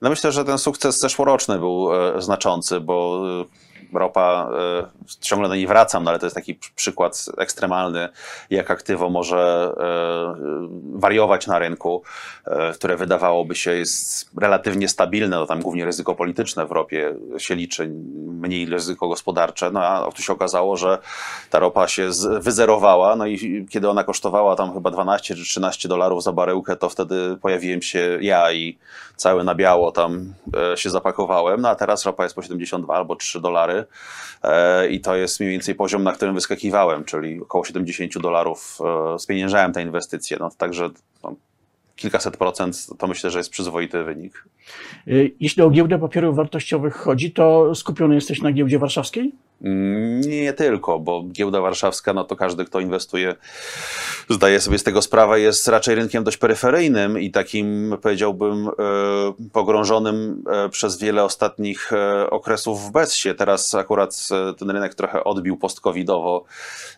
No 0.00 0.10
myślę, 0.10 0.32
że 0.32 0.44
ten 0.44 0.58
sukces 0.58 1.00
zeszłoroczny 1.00 1.58
był 1.58 1.88
znaczący, 2.18 2.80
bo 2.80 3.22
ropa, 3.92 4.50
y, 5.04 5.18
ciągle 5.20 5.48
do 5.48 5.54
niej 5.54 5.66
wracam, 5.66 6.04
no 6.04 6.10
ale 6.10 6.18
to 6.18 6.26
jest 6.26 6.36
taki 6.36 6.58
przykład 6.76 7.26
ekstremalny, 7.38 8.08
jak 8.50 8.70
aktywo 8.70 9.10
może 9.10 9.72
y, 9.72 10.98
wariować 10.98 11.46
na 11.46 11.58
rynku, 11.58 12.02
które 12.74 12.96
wydawałoby 12.96 13.54
się 13.54 13.72
jest 13.72 14.30
relatywnie 14.40 14.88
stabilne, 14.88 15.36
no 15.36 15.46
tam 15.46 15.62
głównie 15.62 15.84
ryzyko 15.84 16.14
polityczne 16.14 16.66
w 16.66 16.72
ropie 16.72 17.14
się 17.38 17.54
liczy, 17.54 17.90
mniej 18.26 18.66
ryzyko 18.66 19.08
gospodarcze, 19.08 19.70
no 19.70 19.80
a 19.80 20.12
tu 20.12 20.22
się 20.22 20.32
okazało, 20.32 20.76
że 20.76 20.98
ta 21.50 21.58
ropa 21.58 21.88
się 21.88 22.08
wyzerowała, 22.40 23.16
no 23.16 23.26
i 23.26 23.66
kiedy 23.70 23.90
ona 23.90 24.04
kosztowała 24.04 24.56
tam 24.56 24.74
chyba 24.74 24.90
12 24.90 25.34
czy 25.34 25.44
13 25.44 25.88
dolarów 25.88 26.22
za 26.22 26.32
baryłkę, 26.32 26.76
to 26.76 26.88
wtedy 26.88 27.36
pojawiłem 27.42 27.82
się 27.82 28.18
ja 28.20 28.52
i 28.52 28.78
cały 29.16 29.44
na 29.44 29.54
biało 29.54 29.92
tam 29.92 30.34
się 30.76 30.90
zapakowałem, 30.90 31.60
no 31.60 31.68
a 31.68 31.74
teraz 31.74 32.06
ropa 32.06 32.22
jest 32.22 32.34
po 32.34 32.42
72 32.42 32.94
albo 32.94 33.16
3 33.16 33.40
dolary 33.40 33.79
e, 34.42 34.88
i 34.88 35.00
to 35.00 35.16
jest 35.16 35.40
mniej 35.40 35.52
więcej 35.52 35.74
poziom, 35.74 36.02
na 36.02 36.12
którym 36.12 36.34
wyskakiwałem, 36.34 37.04
czyli 37.04 37.40
około 37.40 37.64
70 37.64 38.18
dolarów 38.18 38.78
e, 39.14 39.18
spieniężałem 39.18 39.72
te 39.72 39.82
inwestycje. 39.82 40.36
No, 40.40 40.50
także 40.58 40.90
no, 41.22 41.34
kilkaset 41.96 42.36
procent 42.36 42.86
to 42.98 43.06
myślę, 43.06 43.30
że 43.30 43.38
jest 43.38 43.50
przyzwoity 43.50 44.04
wynik. 44.04 44.44
E, 45.06 45.10
jeśli 45.40 45.62
o 45.62 45.70
giełdę 45.70 45.98
papierów 45.98 46.36
wartościowych 46.36 46.94
chodzi, 46.94 47.32
to 47.32 47.74
skupiony 47.74 48.14
jesteś 48.14 48.42
na 48.42 48.52
giełdzie 48.52 48.78
warszawskiej? 48.78 49.32
Nie 49.60 50.52
tylko, 50.52 50.98
bo 50.98 51.22
giełda 51.32 51.60
warszawska, 51.60 52.12
no 52.12 52.24
to 52.24 52.36
każdy, 52.36 52.64
kto 52.64 52.80
inwestuje, 52.80 53.34
zdaje 54.30 54.60
sobie 54.60 54.78
z 54.78 54.82
tego 54.82 55.02
sprawę, 55.02 55.40
jest 55.40 55.68
raczej 55.68 55.94
rynkiem 55.94 56.24
dość 56.24 56.36
peryferyjnym 56.36 57.20
i 57.20 57.30
takim, 57.30 57.96
powiedziałbym, 58.02 58.68
e, 58.68 58.70
pogrążonym 59.52 60.44
e, 60.50 60.68
przez 60.68 60.98
wiele 60.98 61.24
ostatnich 61.24 61.92
e, 61.92 62.30
okresów 62.30 62.80
w 62.88 62.90
bezsie. 62.90 63.34
Teraz 63.34 63.74
akurat 63.74 64.28
ten 64.58 64.70
rynek 64.70 64.94
trochę 64.94 65.24
odbił 65.24 65.56
post-covidowo 65.56 66.44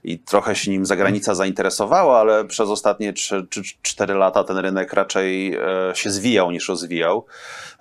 i 0.04 0.18
trochę 0.18 0.54
się 0.56 0.70
nim 0.70 0.86
zagranica 0.86 1.34
zainteresowała, 1.34 2.20
ale 2.20 2.44
przez 2.44 2.68
ostatnie 2.68 3.12
3 3.12 3.46
czy 3.50 3.62
4 3.82 4.14
lata 4.14 4.44
ten 4.44 4.58
rynek 4.58 4.92
raczej 4.92 5.58
się 5.94 6.10
zwijał 6.10 6.50
niż 6.50 6.68
rozwijał 6.68 7.24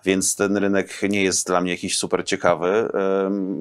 więc 0.06 0.36
ten 0.36 0.58
rynek 0.58 1.02
nie 1.10 1.24
jest 1.24 1.48
dla 1.48 1.62
mnie 1.62 1.72
jakiś 1.72 1.98
super 1.98 2.26
ciekawy. 2.26 2.90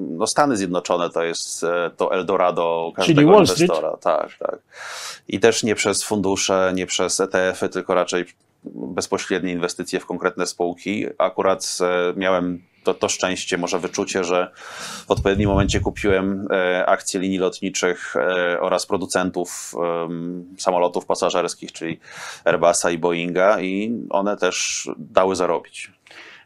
No 0.09 0.27
Stany 0.27 0.57
Zjednoczone 0.57 1.09
to 1.09 1.23
jest 1.23 1.63
e, 1.63 1.91
to 1.97 2.13
Eldorado 2.13 2.91
każdego 2.95 3.21
Czyli 3.21 3.39
inwestora. 3.39 3.97
Tak, 3.97 4.37
tak. 4.39 4.59
I 5.27 5.39
też 5.39 5.63
nie 5.63 5.75
przez 5.75 6.03
fundusze, 6.03 6.71
nie 6.75 6.85
przez 6.85 7.19
ETF-y, 7.19 7.69
tylko 7.69 7.93
raczej 7.93 8.25
bezpośrednie 8.63 9.51
inwestycje 9.51 9.99
w 9.99 10.05
konkretne 10.05 10.47
spółki. 10.47 11.05
Akurat 11.17 11.77
e, 11.81 12.13
miałem 12.19 12.63
to, 12.83 12.93
to 12.93 13.09
szczęście, 13.09 13.57
może 13.57 13.79
wyczucie, 13.79 14.23
że 14.23 14.51
w 15.07 15.11
odpowiednim 15.11 15.49
momencie 15.49 15.79
kupiłem 15.79 16.47
e, 16.51 16.85
akcje 16.85 17.19
linii 17.19 17.37
lotniczych 17.37 18.15
oraz 18.59 18.85
producentów 18.85 19.73
samolotów 20.57 21.05
pasażerskich, 21.05 21.71
czyli 21.71 21.99
Airbusa 22.45 22.91
i 22.91 22.97
Boeinga 22.97 23.61
i 23.61 23.99
one 24.09 24.37
też 24.37 24.89
dały 24.97 25.35
zarobić. 25.35 25.91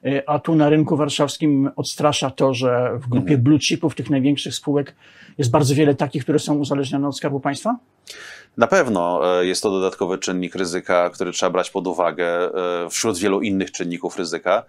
E, 0.05 0.29
a 0.29 0.39
tu 0.39 0.55
na 0.55 0.69
rynku 0.69 0.97
warszawskim 0.97 1.69
odstrasza 1.75 2.29
to, 2.29 2.53
że 2.53 2.99
w 2.99 3.07
grupie 3.07 3.33
mhm. 3.33 3.41
blue 3.41 3.59
chipów, 3.59 3.95
tych 3.95 4.09
największych 4.09 4.55
spółek, 4.55 4.95
jest 5.37 5.51
bardzo 5.51 5.75
wiele 5.75 5.95
takich, 5.95 6.23
które 6.23 6.39
są 6.39 6.55
uzależnione 6.57 7.07
od 7.07 7.17
Skarbu 7.17 7.39
Państwa? 7.39 7.75
Na 8.57 8.67
pewno 8.67 9.21
e, 9.39 9.45
jest 9.45 9.63
to 9.63 9.71
dodatkowy 9.71 10.17
czynnik 10.17 10.55
ryzyka, 10.55 11.09
który 11.09 11.31
trzeba 11.31 11.49
brać 11.49 11.69
pod 11.69 11.87
uwagę 11.87 12.27
e, 12.27 12.89
wśród 12.89 13.17
wielu 13.17 13.41
innych 13.41 13.71
czynników 13.71 14.17
ryzyka. 14.17 14.63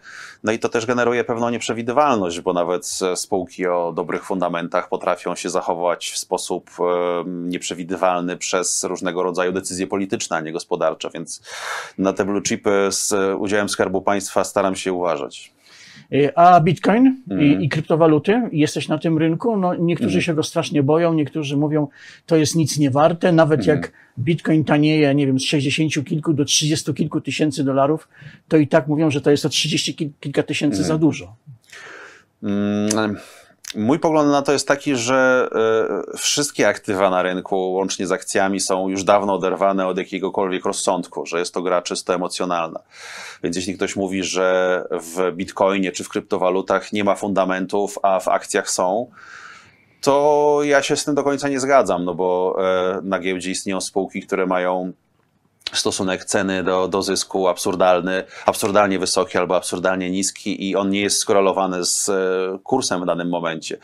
No 0.44 0.52
i 0.52 0.58
to 0.58 0.68
też 0.68 0.87
generuje 0.87 1.25
pewną 1.25 1.50
nieprzewidywalność, 1.50 2.40
bo 2.40 2.52
nawet 2.52 2.87
spółki 3.14 3.66
o 3.66 3.92
dobrych 3.92 4.25
fundamentach 4.25 4.88
potrafią 4.88 5.35
się 5.35 5.50
zachować 5.50 6.11
w 6.11 6.18
sposób 6.18 6.70
nieprzewidywalny 7.26 8.37
przez 8.37 8.85
różnego 8.85 9.23
rodzaju 9.23 9.52
decyzje 9.52 9.87
polityczne, 9.87 10.37
a 10.37 10.40
nie 10.40 10.52
gospodarcze. 10.52 11.11
Więc 11.14 11.42
na 11.99 12.12
te 12.12 12.25
blue 12.25 12.42
chipy 12.42 12.88
z 12.90 13.14
udziałem 13.38 13.68
Skarbu 13.68 14.02
Państwa 14.02 14.44
staram 14.44 14.76
się 14.76 14.92
uważać. 14.92 15.56
E, 16.13 16.39
a 16.39 16.61
Bitcoin 16.61 17.07
mm. 17.07 17.43
i, 17.43 17.45
mhm. 17.45 17.63
i, 17.63 17.69
kryptowaluty, 17.69 18.43
jesteś 18.53 18.89
na 18.89 18.99
tym 18.99 19.19
rynku, 19.19 19.57
no 19.57 19.75
niektórzy 19.75 20.17
mm. 20.17 20.23
się 20.23 20.35
go 20.35 20.43
strasznie 20.43 20.83
boją, 20.83 21.15
niektórzy 21.15 21.57
mówią, 21.57 21.89
to 22.27 22.37
jest 22.37 22.57
nic 22.57 22.79
nie 22.79 22.91
warte, 22.91 23.33
nawet 23.33 23.61
mm. 23.61 23.77
jak 23.77 23.93
Bitcoin 24.19 24.65
tanieje, 24.65 25.15
nie 25.15 25.27
wiem, 25.27 25.41
z 25.41 25.43
60 25.43 26.07
kilku 26.07 26.33
do 26.33 26.45
30 26.45 26.95
kilku 26.95 27.21
tysięcy 27.21 27.65
dolarów, 27.65 28.09
to 28.49 28.57
i 28.57 28.67
tak 28.67 28.87
mówią, 28.87 29.11
że 29.11 29.21
to 29.21 29.31
jest 29.31 29.47
o 29.47 29.49
30 29.49 29.95
kilka 30.21 30.43
tysięcy 30.43 30.77
za 30.77 30.95
mhm. 30.95 31.01
dużo. 31.01 31.37
Mój 33.75 33.99
pogląd 33.99 34.30
na 34.30 34.42
to 34.42 34.52
jest 34.52 34.68
taki, 34.68 34.96
że 34.96 35.49
e, 36.14 36.16
wszystkie 36.18 36.68
aktywa 36.68 37.11
na 37.11 37.23
rynku, 37.23 37.73
łącznie 37.73 38.06
z 38.06 38.12
akcjami, 38.12 38.61
są 38.61 38.88
już 38.88 39.04
dawno 39.04 39.35
oderwane 39.35 39.87
od 39.87 39.99
jakiegokolwiek 39.99 40.64
rozsądku, 40.64 41.26
że 41.26 41.38
jest 41.38 41.54
to 41.54 41.62
gra 41.62 41.82
czysto 41.82 42.14
emocjonalna. 42.14 42.80
Więc 43.42 43.56
jeśli 43.56 43.75
ktoś 43.75 43.96
mówi, 43.96 44.25
że 44.25 44.85
w 44.90 45.32
bitcoinie 45.32 45.92
czy 45.92 46.04
w 46.04 46.08
kryptowalutach 46.08 46.92
nie 46.92 47.04
ma 47.04 47.14
fundamentów, 47.14 47.99
a 48.02 48.20
w 48.20 48.28
akcjach 48.28 48.70
są, 48.70 49.11
to 50.00 50.61
ja 50.62 50.82
się 50.82 50.96
z 50.96 51.04
tym 51.04 51.14
do 51.14 51.25
końca 51.25 51.49
nie 51.49 51.61
zgadzam, 51.61 52.04
no 52.04 52.14
bo 52.14 52.56
e, 52.58 53.00
na 53.02 53.18
giełdzie 53.18 53.50
istnieją 53.50 53.80
spółki, 53.80 54.23
które 54.23 54.46
mają 54.46 54.92
stosunek 55.78 56.25
ceny 56.25 56.64
do, 56.64 56.88
do 56.88 57.02
zysku 57.02 57.49
absurdalny, 57.49 58.25
absurdalnie 58.47 58.99
wysoki 58.99 59.38
albo 59.38 59.56
absurdalnie 59.56 60.11
niski 60.11 60.71
i 60.71 60.76
on 60.76 60.90
nie 60.90 61.00
jest 61.00 61.18
skorelowany 61.18 61.85
z 61.85 62.09
e, 62.09 62.59
kursem 62.64 63.02
w 63.02 63.06
danym 63.06 63.28
momencie. 63.28 63.76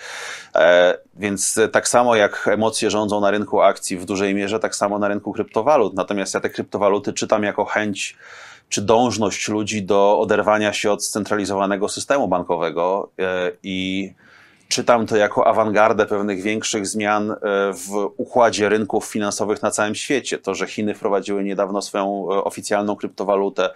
E, 0.54 0.98
więc 1.14 1.60
tak 1.72 1.88
samo 1.88 2.16
jak 2.16 2.48
emocje 2.48 2.90
rządzą 2.90 3.20
na 3.20 3.30
rynku 3.30 3.60
akcji 3.60 3.96
w 3.96 4.04
dużej 4.04 4.34
mierze, 4.34 4.58
tak 4.58 4.76
samo 4.76 4.98
na 4.98 5.08
rynku 5.08 5.32
kryptowalut. 5.32 5.94
Natomiast 5.94 6.34
ja 6.34 6.40
te 6.40 6.50
kryptowaluty 6.50 7.12
czytam 7.12 7.42
jako 7.42 7.64
chęć 7.64 8.16
czy 8.68 8.82
dążność 8.82 9.48
ludzi 9.48 9.82
do 9.82 10.18
oderwania 10.20 10.72
się 10.72 10.92
od 10.92 11.04
scentralizowanego 11.04 11.88
systemu 11.88 12.28
bankowego 12.28 13.10
e, 13.18 13.52
i 13.62 14.12
czytam 14.72 15.06
to 15.06 15.16
jako 15.16 15.46
awangardę 15.46 16.06
pewnych 16.06 16.42
większych 16.42 16.86
zmian 16.86 17.30
e, 17.30 17.36
w 17.72 18.12
układzie 18.16 18.68
rynków 18.68 19.04
finansowych 19.04 19.62
na 19.62 19.70
całym 19.70 19.94
świecie. 19.94 20.38
To, 20.38 20.54
że 20.54 20.66
Chiny 20.66 20.94
wprowadziły 20.94 21.44
niedawno 21.44 21.82
swoją 21.82 22.04
e, 22.04 22.44
oficjalną 22.44 22.96
kryptowalutę, 22.96 23.70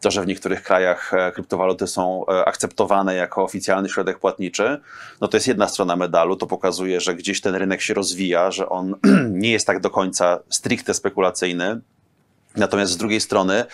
to, 0.00 0.10
że 0.10 0.22
w 0.22 0.26
niektórych 0.26 0.62
krajach 0.62 1.14
e, 1.14 1.32
kryptowaluty 1.32 1.86
są 1.86 2.26
akceptowane 2.26 3.14
jako 3.14 3.44
oficjalny 3.44 3.88
środek 3.88 4.18
płatniczy, 4.18 4.80
no 5.20 5.28
to 5.28 5.36
jest 5.36 5.48
jedna 5.48 5.68
strona 5.68 5.96
medalu. 5.96 6.36
To 6.36 6.46
pokazuje, 6.46 7.00
że 7.00 7.14
gdzieś 7.14 7.40
ten 7.40 7.54
rynek 7.54 7.80
się 7.80 7.94
rozwija, 7.94 8.50
że 8.50 8.68
on 8.68 8.94
nie 9.30 9.52
jest 9.52 9.66
tak 9.66 9.80
do 9.80 9.90
końca 9.90 10.38
stricte 10.48 10.94
spekulacyjny. 10.94 11.80
Natomiast 12.56 12.92
z 12.92 12.96
drugiej 12.96 13.20
strony, 13.20 13.64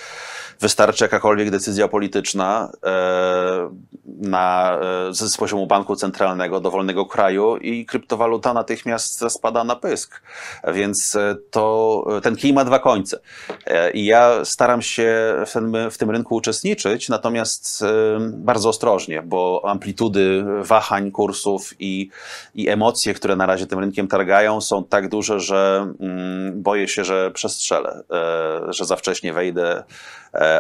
Wystarczy 0.61 1.05
jakakolwiek 1.05 1.51
decyzja 1.51 1.89
polityczna 1.89 2.73
e, 2.87 3.71
na, 4.07 4.79
e, 5.11 5.15
z 5.15 5.37
poziomu 5.37 5.67
banku 5.67 5.97
centralnego 5.97 6.61
dowolnego 6.61 7.07
kraju 7.07 7.57
i 7.57 7.87
kryptowaluta 7.87 8.55
natychmiast 8.55 9.25
spada 9.29 9.65
na 9.65 9.77
pysk. 9.77 10.23
Więc 10.75 11.17
e, 11.17 11.37
to, 11.51 12.05
ten 12.23 12.37
kij 12.37 12.53
ma 12.53 12.65
dwa 12.65 12.79
końce. 12.79 13.21
I 13.95 14.05
ja 14.05 14.45
staram 14.45 14.83
się 14.83 15.35
w 15.47 15.53
tym, 15.53 15.77
w 15.91 15.99
tym 15.99 16.11
rynku 16.11 16.35
uczestniczyć, 16.35 17.09
natomiast 17.09 17.85
bardzo 18.31 18.69
ostrożnie, 18.69 19.23
bo 19.23 19.63
amplitudy 19.67 20.45
wahań 20.63 21.11
kursów 21.11 21.75
i, 21.79 22.11
i 22.55 22.69
emocje, 22.69 23.15
które 23.15 23.37
na 23.37 23.47
razie 23.47 23.67
tym 23.67 23.79
rynkiem 23.79 24.09
targają, 24.09 24.61
są 24.61 24.85
tak 24.85 25.09
duże, 25.09 25.41
że 25.41 25.93
mm, 26.01 26.63
boję 26.63 26.89
się, 26.89 27.05
że 27.05 27.31
przestrzelę, 27.31 28.03
że 28.69 28.85
za 28.85 28.97
wcześnie 28.97 29.33
wejdę 29.33 29.85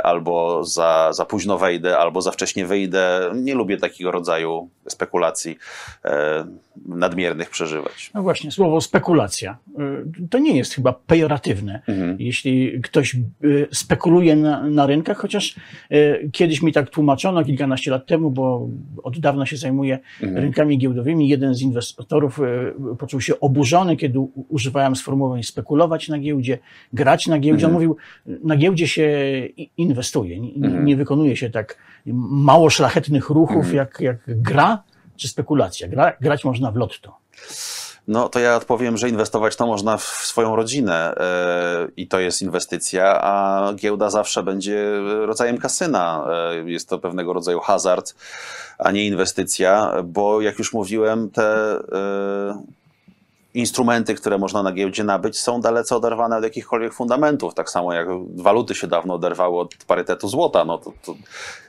albo 0.02 0.64
za, 0.64 1.12
za 1.12 1.24
późno 1.24 1.58
wejdę, 1.58 1.98
albo 1.98 2.22
za 2.22 2.30
wcześnie 2.30 2.66
wyjdę. 2.66 3.30
Nie 3.34 3.54
lubię 3.54 3.76
takiego 3.76 4.10
rodzaju 4.10 4.68
spekulacji 4.88 5.58
e, 6.04 6.44
nadmiernych 6.86 7.50
przeżywać. 7.50 8.10
No 8.14 8.22
właśnie, 8.22 8.50
słowo 8.50 8.80
spekulacja 8.80 9.58
e, 9.78 9.82
to 10.30 10.38
nie 10.38 10.56
jest 10.56 10.74
chyba 10.74 10.92
pejoratywne. 10.92 11.82
Mhm. 11.86 12.16
Jeśli 12.18 12.80
ktoś 12.82 13.16
spekuluje 13.72 14.36
na, 14.36 14.62
na 14.62 14.86
rynkach, 14.86 15.18
chociaż 15.18 15.54
kiedyś 16.32 16.62
mi 16.62 16.72
tak 16.72 16.90
tłumaczono 16.90 17.44
kilkanaście 17.44 17.90
lat 17.90 18.06
temu, 18.06 18.30
bo 18.30 18.68
od 19.02 19.18
dawna 19.18 19.46
się 19.46 19.56
zajmuję 19.56 19.98
mhm. 20.22 20.42
rynkami 20.42 20.78
giełdowymi, 20.78 21.28
jeden 21.28 21.54
z 21.54 21.62
inwestorów 21.62 22.40
poczuł 22.98 23.20
się 23.20 23.40
oburzony, 23.40 23.96
kiedy 23.96 24.18
używałem 24.48 24.96
sformułowań 24.96 25.42
spekulować 25.42 26.08
na 26.08 26.18
giełdzie, 26.18 26.58
grać 26.92 27.26
na 27.26 27.38
giełdzie. 27.38 27.66
Mhm. 27.66 27.66
On 27.66 27.72
mówił, 27.72 27.96
na 28.44 28.56
giełdzie 28.56 28.88
się 28.88 29.08
inwestuje. 29.76 30.40
Nie, 30.40 30.66
mhm. 30.66 30.84
nie 30.84 30.96
wykonuje 30.96 31.36
się 31.36 31.50
tak 31.50 31.76
mało 32.30 32.70
szlachetnych 32.70 33.28
ruchów, 33.30 33.56
mhm. 33.56 33.76
jak, 33.76 34.00
jak 34.00 34.16
gra 34.26 34.82
czy 35.16 35.28
spekulacja. 35.28 35.88
Gra, 35.88 36.12
grać 36.20 36.44
można 36.44 36.70
w 36.70 36.76
lotto. 36.76 37.16
No 38.08 38.28
to 38.28 38.38
ja 38.38 38.56
odpowiem, 38.56 38.96
że 38.96 39.08
inwestować 39.08 39.56
to 39.56 39.66
można 39.66 39.96
w 39.96 40.02
swoją 40.04 40.56
rodzinę 40.56 41.14
e, 41.16 41.88
i 41.96 42.08
to 42.08 42.20
jest 42.20 42.42
inwestycja, 42.42 43.20
a 43.22 43.72
giełda 43.74 44.10
zawsze 44.10 44.42
będzie 44.42 45.00
rodzajem 45.26 45.58
kasyna. 45.58 46.26
E, 46.52 46.70
jest 46.70 46.88
to 46.88 46.98
pewnego 46.98 47.32
rodzaju 47.32 47.60
hazard, 47.60 48.14
a 48.78 48.90
nie 48.90 49.06
inwestycja, 49.06 49.92
bo 50.04 50.40
jak 50.40 50.58
już 50.58 50.72
mówiłem, 50.72 51.30
te 51.30 51.76
e, 51.92 52.79
instrumenty, 53.54 54.14
które 54.14 54.38
można 54.38 54.62
na 54.62 54.72
giełdzie 54.72 55.04
nabyć, 55.04 55.40
są 55.40 55.60
dalece 55.60 55.96
oderwane 55.96 56.36
od 56.36 56.44
jakichkolwiek 56.44 56.94
fundamentów. 56.94 57.54
Tak 57.54 57.70
samo 57.70 57.92
jak 57.92 58.08
waluty 58.36 58.74
się 58.74 58.86
dawno 58.86 59.14
oderwały 59.14 59.60
od 59.60 59.74
parytetu 59.86 60.28
złota. 60.28 60.64
No 60.64 60.78
to, 60.78 60.92
to, 61.04 61.14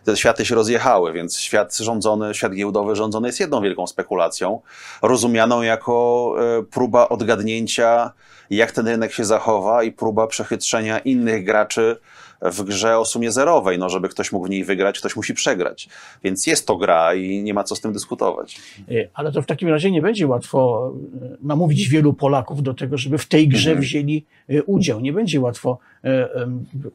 te 0.04 0.18
światy 0.18 0.46
się 0.46 0.56
rozjechały, 0.56 1.14
więc 1.14 1.40
świat 1.40 1.78
rządzony, 1.78 2.34
świat 2.34 2.54
giełdowy 2.54 2.96
rządzony 2.96 3.28
jest 3.28 3.40
jedną 3.40 3.62
wielką 3.62 3.88
spekulacją, 3.88 4.62
rozumianą 5.02 5.62
jako 5.62 6.36
e, 6.60 6.64
próba 6.64 7.10
odgadnięcia, 7.10 8.12
jak 8.50 8.72
ten 8.72 8.88
rynek 8.88 9.14
się 9.14 9.26
zachowa 9.26 9.84
i 9.84 9.92
próba 9.92 10.28
przechytrzenia 10.28 11.00
innych 11.00 11.46
graczy 11.46 11.98
w 12.42 12.64
grze 12.64 13.00
o 13.00 13.06
sumie 13.06 13.32
zerowej. 13.32 13.80
No, 13.80 13.90
żeby 13.90 14.10
ktoś 14.10 14.32
mógł 14.32 14.48
w 14.48 14.50
niej 14.50 14.64
wygrać, 14.64 15.00
ktoś 15.00 15.16
musi 15.16 15.34
przegrać. 15.34 15.90
Więc 16.24 16.48
jest 16.48 16.68
to 16.68 16.78
gra 16.78 17.14
i 17.14 17.44
nie 17.44 17.54
ma 17.54 17.64
co 17.64 17.76
z 17.76 17.82
tym 17.82 17.94
dyskutować. 17.94 18.62
E, 18.92 19.08
ale 19.14 19.32
to 19.32 19.42
w 19.42 19.46
takim 19.46 19.70
razie 19.70 19.92
nie 19.92 20.02
będzie 20.02 20.28
łatwo 20.28 20.92
e, 21.22 21.38
namówić 21.42 21.90
wielu 21.90 22.14
Polaków 22.14 22.64
do 22.64 22.74
tego, 22.74 22.98
żeby 22.98 23.18
w 23.18 23.26
tej 23.26 23.48
grze 23.48 23.70
mhm. 23.70 23.82
wzięli 23.82 24.26
e, 24.50 24.64
udział. 24.64 25.00
Nie 25.00 25.14
będzie 25.14 25.42
łatwo 25.42 25.78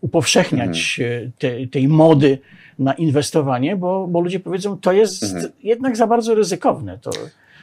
upowszechniać 0.00 1.00
mhm. 1.00 1.32
te, 1.38 1.66
tej 1.66 1.88
mody 1.88 2.38
na 2.78 2.94
inwestowanie, 2.94 3.76
bo, 3.76 4.06
bo 4.06 4.20
ludzie 4.20 4.40
powiedzą, 4.40 4.78
to 4.78 4.92
jest 4.92 5.22
mhm. 5.22 5.52
jednak 5.62 5.96
za 5.96 6.06
bardzo 6.06 6.34
ryzykowne. 6.34 6.98
To, 6.98 7.10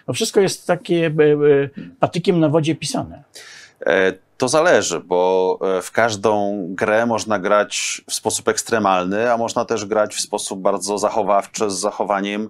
to 0.05 0.13
wszystko 0.13 0.41
jest 0.41 0.67
takie 0.67 1.11
patykiem 1.99 2.39
na 2.39 2.49
wodzie 2.49 2.75
pisane. 2.75 3.23
To 4.43 4.47
zależy, 4.47 4.99
bo 4.99 5.59
e, 5.61 5.81
w 5.81 5.91
każdą 5.91 6.65
grę 6.69 7.05
można 7.05 7.39
grać 7.39 8.01
w 8.09 8.13
sposób 8.13 8.47
ekstremalny, 8.47 9.31
a 9.31 9.37
można 9.37 9.65
też 9.65 9.85
grać 9.85 10.15
w 10.15 10.21
sposób 10.21 10.61
bardzo 10.61 10.97
zachowawczy 10.97 11.71
z 11.71 11.73
zachowaniem 11.73 12.49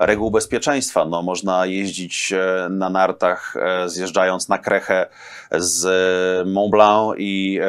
reguł 0.00 0.30
bezpieczeństwa. 0.30 1.04
No, 1.04 1.22
można 1.22 1.66
jeździć 1.66 2.32
e, 2.32 2.68
na 2.70 2.90
nartach, 2.90 3.54
e, 3.56 3.88
zjeżdżając 3.88 4.48
na 4.48 4.58
krechę 4.58 5.06
z 5.52 6.48
Mont 6.48 6.70
Blanc 6.70 7.14
i 7.18 7.60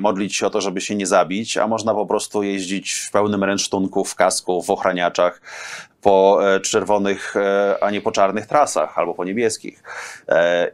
modlić 0.00 0.36
się 0.36 0.46
o 0.46 0.50
to, 0.50 0.60
żeby 0.60 0.80
się 0.80 0.94
nie 0.94 1.06
zabić, 1.06 1.56
a 1.56 1.66
można 1.66 1.94
po 1.94 2.06
prostu 2.06 2.42
jeździć 2.42 2.92
w 2.92 3.10
pełnym 3.10 3.44
ręcztunku, 3.44 4.04
w 4.04 4.14
kasku, 4.14 4.62
w 4.62 4.70
ochraniaczach, 4.70 5.40
po 6.02 6.38
czerwonych, 6.62 7.34
a 7.80 7.90
nie 7.90 8.00
po 8.00 8.12
czarnych 8.12 8.46
trasach 8.46 8.98
albo 8.98 9.14
po 9.14 9.24
niebieskich. 9.24 9.82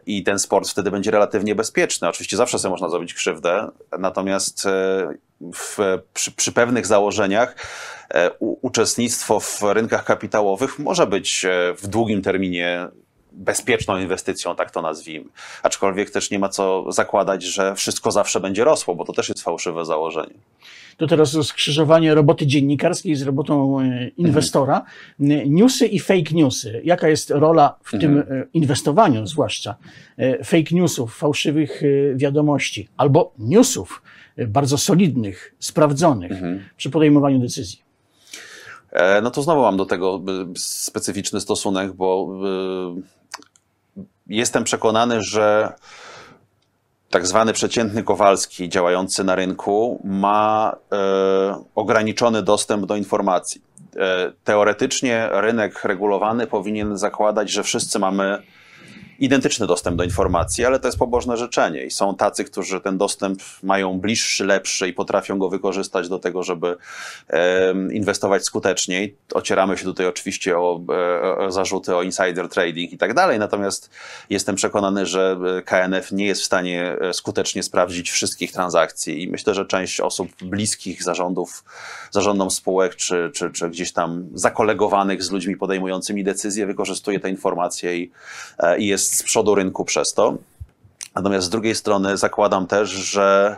I 0.05 0.23
ten 0.23 0.39
sport 0.39 0.69
wtedy 0.69 0.91
będzie 0.91 1.11
relatywnie 1.11 1.55
bezpieczny. 1.55 1.64
Oczywiście 2.09 2.37
zawsze 2.37 2.59
sobie 2.59 2.69
można 2.69 2.89
zrobić 2.89 3.13
krzywdę, 3.13 3.67
natomiast 3.99 4.67
w, 5.53 5.99
przy, 6.13 6.31
przy 6.31 6.51
pewnych 6.51 6.85
założeniach 6.85 7.55
u, 8.39 8.67
uczestnictwo 8.67 9.39
w 9.39 9.61
rynkach 9.61 10.03
kapitałowych 10.03 10.79
może 10.79 11.07
być 11.07 11.45
w 11.77 11.87
długim 11.87 12.21
terminie 12.21 12.87
bezpieczną 13.31 13.97
inwestycją, 13.97 14.55
tak 14.55 14.71
to 14.71 14.81
nazwijmy. 14.81 15.29
Aczkolwiek 15.63 16.09
też 16.09 16.31
nie 16.31 16.39
ma 16.39 16.49
co 16.49 16.91
zakładać, 16.91 17.43
że 17.43 17.75
wszystko 17.75 18.11
zawsze 18.11 18.39
będzie 18.39 18.63
rosło, 18.63 18.95
bo 18.95 19.05
to 19.05 19.13
też 19.13 19.29
jest 19.29 19.41
fałszywe 19.41 19.85
założenie 19.85 20.33
to 20.97 21.07
teraz 21.07 21.37
skrzyżowanie 21.47 22.15
roboty 22.15 22.47
dziennikarskiej 22.47 23.15
z 23.15 23.21
robotą 23.21 23.81
e, 23.81 24.07
inwestora. 24.07 24.85
Newsy 25.45 25.85
i 25.87 25.99
fake 25.99 26.33
newsy. 26.33 26.81
Jaka 26.83 27.07
jest 27.07 27.29
rola 27.29 27.77
w 27.83 27.91
tym 27.91 28.17
mhm. 28.17 28.41
e, 28.41 28.45
inwestowaniu, 28.53 29.27
zwłaszcza 29.27 29.75
e, 30.17 30.43
fake 30.43 30.75
newsów, 30.75 31.17
fałszywych 31.17 31.81
wiadomości 32.15 32.89
albo 32.97 33.33
newsów 33.39 34.01
bardzo 34.47 34.77
solidnych, 34.77 35.55
sprawdzonych 35.59 36.31
mhm. 36.31 36.63
przy 36.77 36.89
podejmowaniu 36.89 37.39
decyzji? 37.39 37.85
No 39.23 39.31
to 39.31 39.41
znowu 39.41 39.61
mam 39.61 39.77
do 39.77 39.85
tego 39.85 40.21
specyficzny 40.57 41.41
stosunek, 41.41 41.93
bo 41.93 42.39
jestem 44.27 44.63
przekonany, 44.63 45.21
że 45.21 45.73
tak 47.15 47.27
zwany 47.27 47.53
przeciętny 47.53 48.03
Kowalski 48.03 48.69
działający 48.69 49.23
na 49.23 49.35
rynku 49.35 50.01
ma 50.03 50.75
e, 50.91 51.63
ograniczony 51.75 52.43
dostęp 52.43 52.85
do 52.85 52.95
informacji. 52.95 53.61
E, 53.95 54.31
teoretycznie 54.43 55.29
rynek 55.31 55.83
regulowany 55.83 56.47
powinien 56.47 56.97
zakładać, 56.97 57.51
że 57.51 57.63
wszyscy 57.63 57.99
mamy 57.99 58.41
identyczny 59.19 59.67
dostęp 59.67 59.97
do 59.97 60.03
informacji, 60.03 60.65
ale 60.65 60.79
to 60.79 60.87
jest 60.87 60.97
pobożne 60.97 61.37
życzenie 61.37 61.83
i 61.83 61.91
są 61.91 62.15
tacy, 62.15 62.43
którzy 62.43 62.81
ten 62.81 62.97
dostęp 62.97 63.39
mają 63.63 63.99
bliższy, 63.99 64.45
lepszy 64.45 64.87
i 64.87 64.93
potrafią 64.93 65.37
go 65.37 65.49
wykorzystać 65.49 66.09
do 66.09 66.19
tego, 66.19 66.43
żeby 66.43 66.77
inwestować 67.91 68.43
skuteczniej. 68.43 69.15
Ocieramy 69.33 69.77
się 69.77 69.83
tutaj 69.83 70.05
oczywiście 70.05 70.57
o, 70.57 70.81
e, 70.89 71.37
o 71.37 71.51
zarzuty 71.51 71.95
o 71.95 72.03
insider 72.03 72.49
trading 72.49 72.93
i 72.93 72.97
tak 72.97 73.13
dalej, 73.13 73.39
natomiast 73.39 73.89
jestem 74.29 74.55
przekonany, 74.55 75.05
że 75.05 75.37
KNF 75.65 76.11
nie 76.11 76.25
jest 76.25 76.41
w 76.41 76.45
stanie 76.45 76.97
e, 77.01 77.13
skutecznie 77.13 77.63
sprawdzić 77.63 78.11
wszystkich 78.11 78.51
transakcji 78.51 79.23
i 79.23 79.27
myślę, 79.27 79.53
że 79.53 79.65
część 79.65 79.99
osób 79.99 80.29
bliskich 80.41 81.03
zarządów, 81.03 81.63
zarządom 82.11 82.51
spółek, 82.51 82.95
czy, 82.95 83.31
czy, 83.33 83.51
czy 83.51 83.69
gdzieś 83.69 83.93
tam 83.93 84.29
zakolegowanych 84.33 85.23
z 85.23 85.31
ludźmi 85.31 85.57
podejmującymi 85.57 86.23
decyzje 86.23 86.65
wykorzystuje 86.65 87.19
te 87.19 87.29
informacje 87.29 87.97
i, 87.97 88.11
e, 88.59 88.79
i 88.79 88.87
jest 88.87 89.04
jest 89.05 89.17
z 89.17 89.23
przodu 89.23 89.55
rynku 89.55 89.85
przez 89.85 90.13
to. 90.13 90.37
Natomiast 91.15 91.47
z 91.47 91.49
drugiej 91.49 91.75
strony 91.75 92.17
zakładam 92.17 92.67
też, 92.67 92.89
że 92.89 93.57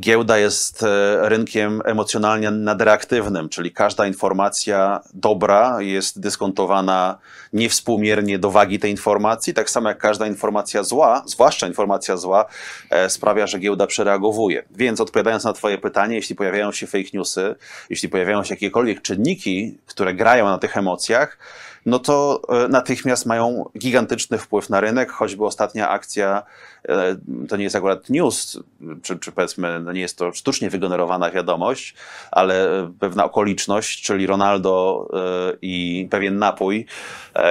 giełda 0.00 0.38
jest 0.38 0.82
e, 0.82 1.28
rynkiem 1.28 1.82
emocjonalnie 1.84 2.50
nadreaktywnym, 2.50 3.48
czyli 3.48 3.72
każda 3.72 4.06
informacja 4.06 5.00
dobra 5.14 5.82
jest 5.82 6.20
dyskontowana 6.20 7.18
niewspółmiernie 7.52 8.38
do 8.38 8.50
wagi 8.50 8.78
tej 8.78 8.90
informacji, 8.90 9.54
tak 9.54 9.70
samo 9.70 9.88
jak 9.88 9.98
każda 9.98 10.26
informacja 10.26 10.82
zła, 10.82 11.22
zwłaszcza 11.26 11.66
informacja 11.66 12.16
zła, 12.16 12.44
e, 12.90 13.10
sprawia, 13.10 13.46
że 13.46 13.58
giełda 13.58 13.86
przereagowuje. 13.86 14.64
Więc 14.70 15.00
odpowiadając 15.00 15.44
na 15.44 15.52
Twoje 15.52 15.78
pytanie, 15.78 16.16
jeśli 16.16 16.36
pojawiają 16.36 16.72
się 16.72 16.86
fake 16.86 17.10
newsy, 17.14 17.54
jeśli 17.90 18.08
pojawiają 18.08 18.44
się 18.44 18.54
jakiekolwiek 18.54 19.02
czynniki, 19.02 19.78
które 19.86 20.14
grają 20.14 20.44
na 20.44 20.58
tych 20.58 20.76
emocjach, 20.76 21.38
no 21.86 21.98
to 21.98 22.40
e, 22.48 22.68
natychmiast 22.68 23.26
mają 23.26 23.70
gigantyczny 23.78 24.38
wpływ 24.38 24.70
na 24.70 24.80
rynek, 24.80 25.10
choćby 25.10 25.44
ostatnia 25.44 25.88
akcja, 25.88 26.42
e, 26.88 27.16
to 27.48 27.56
nie 27.56 27.64
jest 27.64 27.76
akurat 27.76 28.10
news, 28.10 28.58
czy, 29.02 29.18
czy 29.18 29.32
powiedzmy, 29.32 29.80
no 29.80 29.92
nie 29.92 30.00
jest 30.00 30.18
to 30.18 30.32
sztucznie 30.32 30.70
wygenerowana 30.70 31.30
wiadomość, 31.30 31.94
ale 32.30 32.68
pewna 33.00 33.24
okoliczność, 33.24 34.02
czyli 34.02 34.26
Ronaldo 34.26 35.08
e, 35.12 35.56
i 35.62 36.08
pewien 36.10 36.38
napój, 36.38 36.86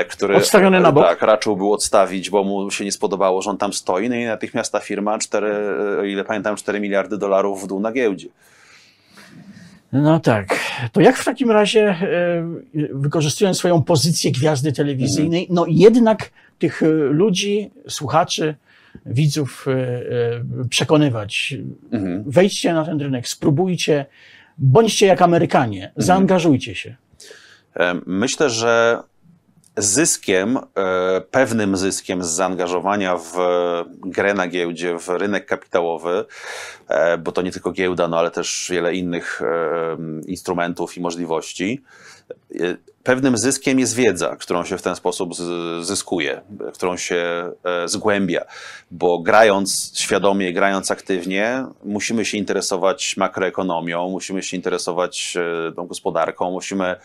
który 0.09 0.35
Odstawiony 0.35 0.79
na 0.79 0.91
bok. 0.91 1.05
Tak, 1.05 1.21
raczył 1.21 1.57
był 1.57 1.73
odstawić, 1.73 2.29
bo 2.29 2.43
mu 2.43 2.71
się 2.71 2.85
nie 2.85 2.91
spodobało, 2.91 3.41
że 3.41 3.49
on 3.49 3.57
tam 3.57 3.73
stoi, 3.73 4.09
no 4.09 4.15
i 4.15 4.25
natychmiast 4.25 4.71
ta 4.71 4.79
firma, 4.79 5.19
4, 5.19 5.55
o 5.99 6.03
ile 6.03 6.23
pamiętam, 6.23 6.55
4 6.55 6.79
miliardy 6.79 7.17
dolarów 7.17 7.63
w 7.63 7.67
dół 7.67 7.79
na 7.79 7.91
giełdzie. 7.91 8.27
No 9.91 10.19
tak. 10.19 10.59
To 10.91 11.01
jak 11.01 11.17
w 11.17 11.25
takim 11.25 11.51
razie, 11.51 11.89
e, 11.89 11.97
wykorzystując 12.93 13.57
swoją 13.57 13.83
pozycję 13.83 14.31
gwiazdy 14.31 14.71
telewizyjnej, 14.71 15.47
no 15.49 15.65
jednak 15.67 16.31
tych 16.59 16.83
e, 16.83 16.87
ludzi, 16.89 17.71
słuchaczy, 17.87 18.55
widzów 19.05 19.65
e, 19.67 20.65
przekonywać? 20.69 21.55
Mhm. 21.91 22.23
Wejdźcie 22.27 22.73
na 22.73 22.85
ten 22.85 23.01
rynek, 23.01 23.27
spróbujcie, 23.27 24.05
bądźcie 24.57 25.05
jak 25.05 25.21
Amerykanie, 25.21 25.87
mhm. 25.87 26.05
zaangażujcie 26.05 26.75
się. 26.75 26.95
Myślę, 28.05 28.49
że 28.49 28.99
zyskiem, 29.77 30.57
e, 30.57 31.21
pewnym 31.21 31.77
zyskiem 31.77 32.23
z 32.23 32.27
zaangażowania 32.27 33.17
w 33.17 33.33
grę 33.99 34.33
na 34.33 34.47
giełdzie, 34.47 34.99
w 34.99 35.09
rynek 35.09 35.45
kapitałowy, 35.45 36.25
e, 36.87 37.17
bo 37.17 37.31
to 37.31 37.41
nie 37.41 37.51
tylko 37.51 37.71
giełda, 37.71 38.07
no 38.07 38.19
ale 38.19 38.31
też 38.31 38.67
wiele 38.71 38.95
innych 38.95 39.41
e, 39.41 39.97
instrumentów 40.27 40.97
i 40.97 41.01
możliwości. 41.01 41.83
Pewnym 43.03 43.37
zyskiem 43.37 43.79
jest 43.79 43.95
wiedza, 43.95 44.35
którą 44.35 44.65
się 44.65 44.77
w 44.77 44.81
ten 44.81 44.95
sposób 44.95 45.33
zyskuje, 45.81 46.41
którą 46.73 46.97
się 46.97 47.51
zgłębia, 47.85 48.45
bo 48.91 49.19
grając 49.19 49.91
świadomie, 49.95 50.53
grając 50.53 50.91
aktywnie, 50.91 51.65
musimy 51.83 52.25
się 52.25 52.37
interesować 52.37 53.17
makroekonomią, 53.17 54.09
musimy 54.09 54.43
się 54.43 54.57
interesować 54.57 55.37
tą 55.75 55.87
gospodarką, 55.87 56.51
musimy 56.51 56.95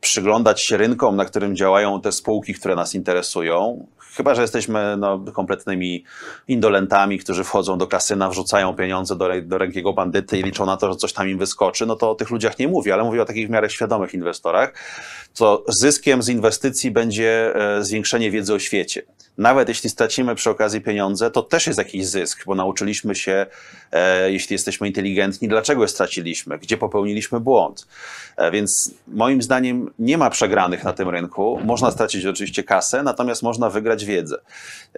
przyglądać 0.00 0.62
się 0.62 0.76
rynkom, 0.76 1.16
na 1.16 1.24
którym 1.24 1.56
działają 1.56 2.00
te 2.00 2.12
spółki, 2.12 2.54
które 2.54 2.74
nas 2.74 2.94
interesują. 2.94 3.86
Chyba, 3.98 4.34
że 4.34 4.42
jesteśmy 4.42 4.96
no, 4.96 5.18
kompletnymi 5.32 6.04
indolentami, 6.48 7.18
którzy 7.18 7.44
wchodzą 7.44 7.78
do 7.78 7.86
kasyna, 7.86 8.30
wrzucają 8.30 8.74
pieniądze 8.74 9.16
do, 9.16 9.28
do 9.42 9.58
rękiego 9.58 9.92
bandyty 9.92 10.38
i 10.38 10.42
liczą 10.42 10.66
na 10.66 10.76
to, 10.76 10.92
że 10.92 10.96
coś 10.96 11.12
tam 11.12 11.28
im 11.28 11.38
wyskoczy, 11.38 11.86
no 11.86 11.96
to 11.96 12.10
o 12.10 12.14
tych 12.14 12.30
ludziach 12.30 12.58
nie 12.58 12.68
mówię, 12.68 12.94
ale 12.94 13.04
mówię 13.04 13.22
o 13.22 13.24
takich 13.24 13.46
w 13.46 13.50
miarę 13.50 13.70
świadomych 13.70 14.14
inwestorach, 14.14 14.74
to 15.34 15.64
zyskiem 15.68 16.22
z 16.22 16.28
inwestycji 16.28 16.90
będzie 16.90 17.54
e, 17.54 17.84
zwiększenie 17.84 18.30
wiedzy 18.30 18.54
o 18.54 18.58
świecie. 18.58 19.02
Nawet 19.38 19.68
jeśli 19.68 19.90
stracimy 19.90 20.34
przy 20.34 20.50
okazji 20.50 20.80
pieniądze, 20.80 21.30
to 21.30 21.42
też 21.42 21.66
jest 21.66 21.78
jakiś 21.78 22.06
zysk, 22.06 22.44
bo 22.46 22.54
nauczyliśmy 22.54 23.14
się, 23.14 23.46
e, 23.92 24.32
jeśli 24.32 24.54
jesteśmy 24.54 24.86
inteligentni, 24.86 25.48
dlaczego 25.48 25.88
straciliśmy, 25.88 26.58
gdzie 26.58 26.76
popełniliśmy 26.76 27.40
błąd. 27.40 27.86
E, 28.36 28.50
więc 28.50 28.94
moim 29.08 29.42
zdaniem 29.42 29.89
nie 29.98 30.18
ma 30.18 30.30
przegranych 30.30 30.84
na 30.84 30.92
tym 30.92 31.08
rynku. 31.08 31.60
Można 31.64 31.90
stracić 31.90 32.26
oczywiście 32.26 32.62
kasę, 32.62 33.02
natomiast 33.02 33.42
można 33.42 33.70
wygrać 33.70 34.04
wiedzę. 34.04 34.36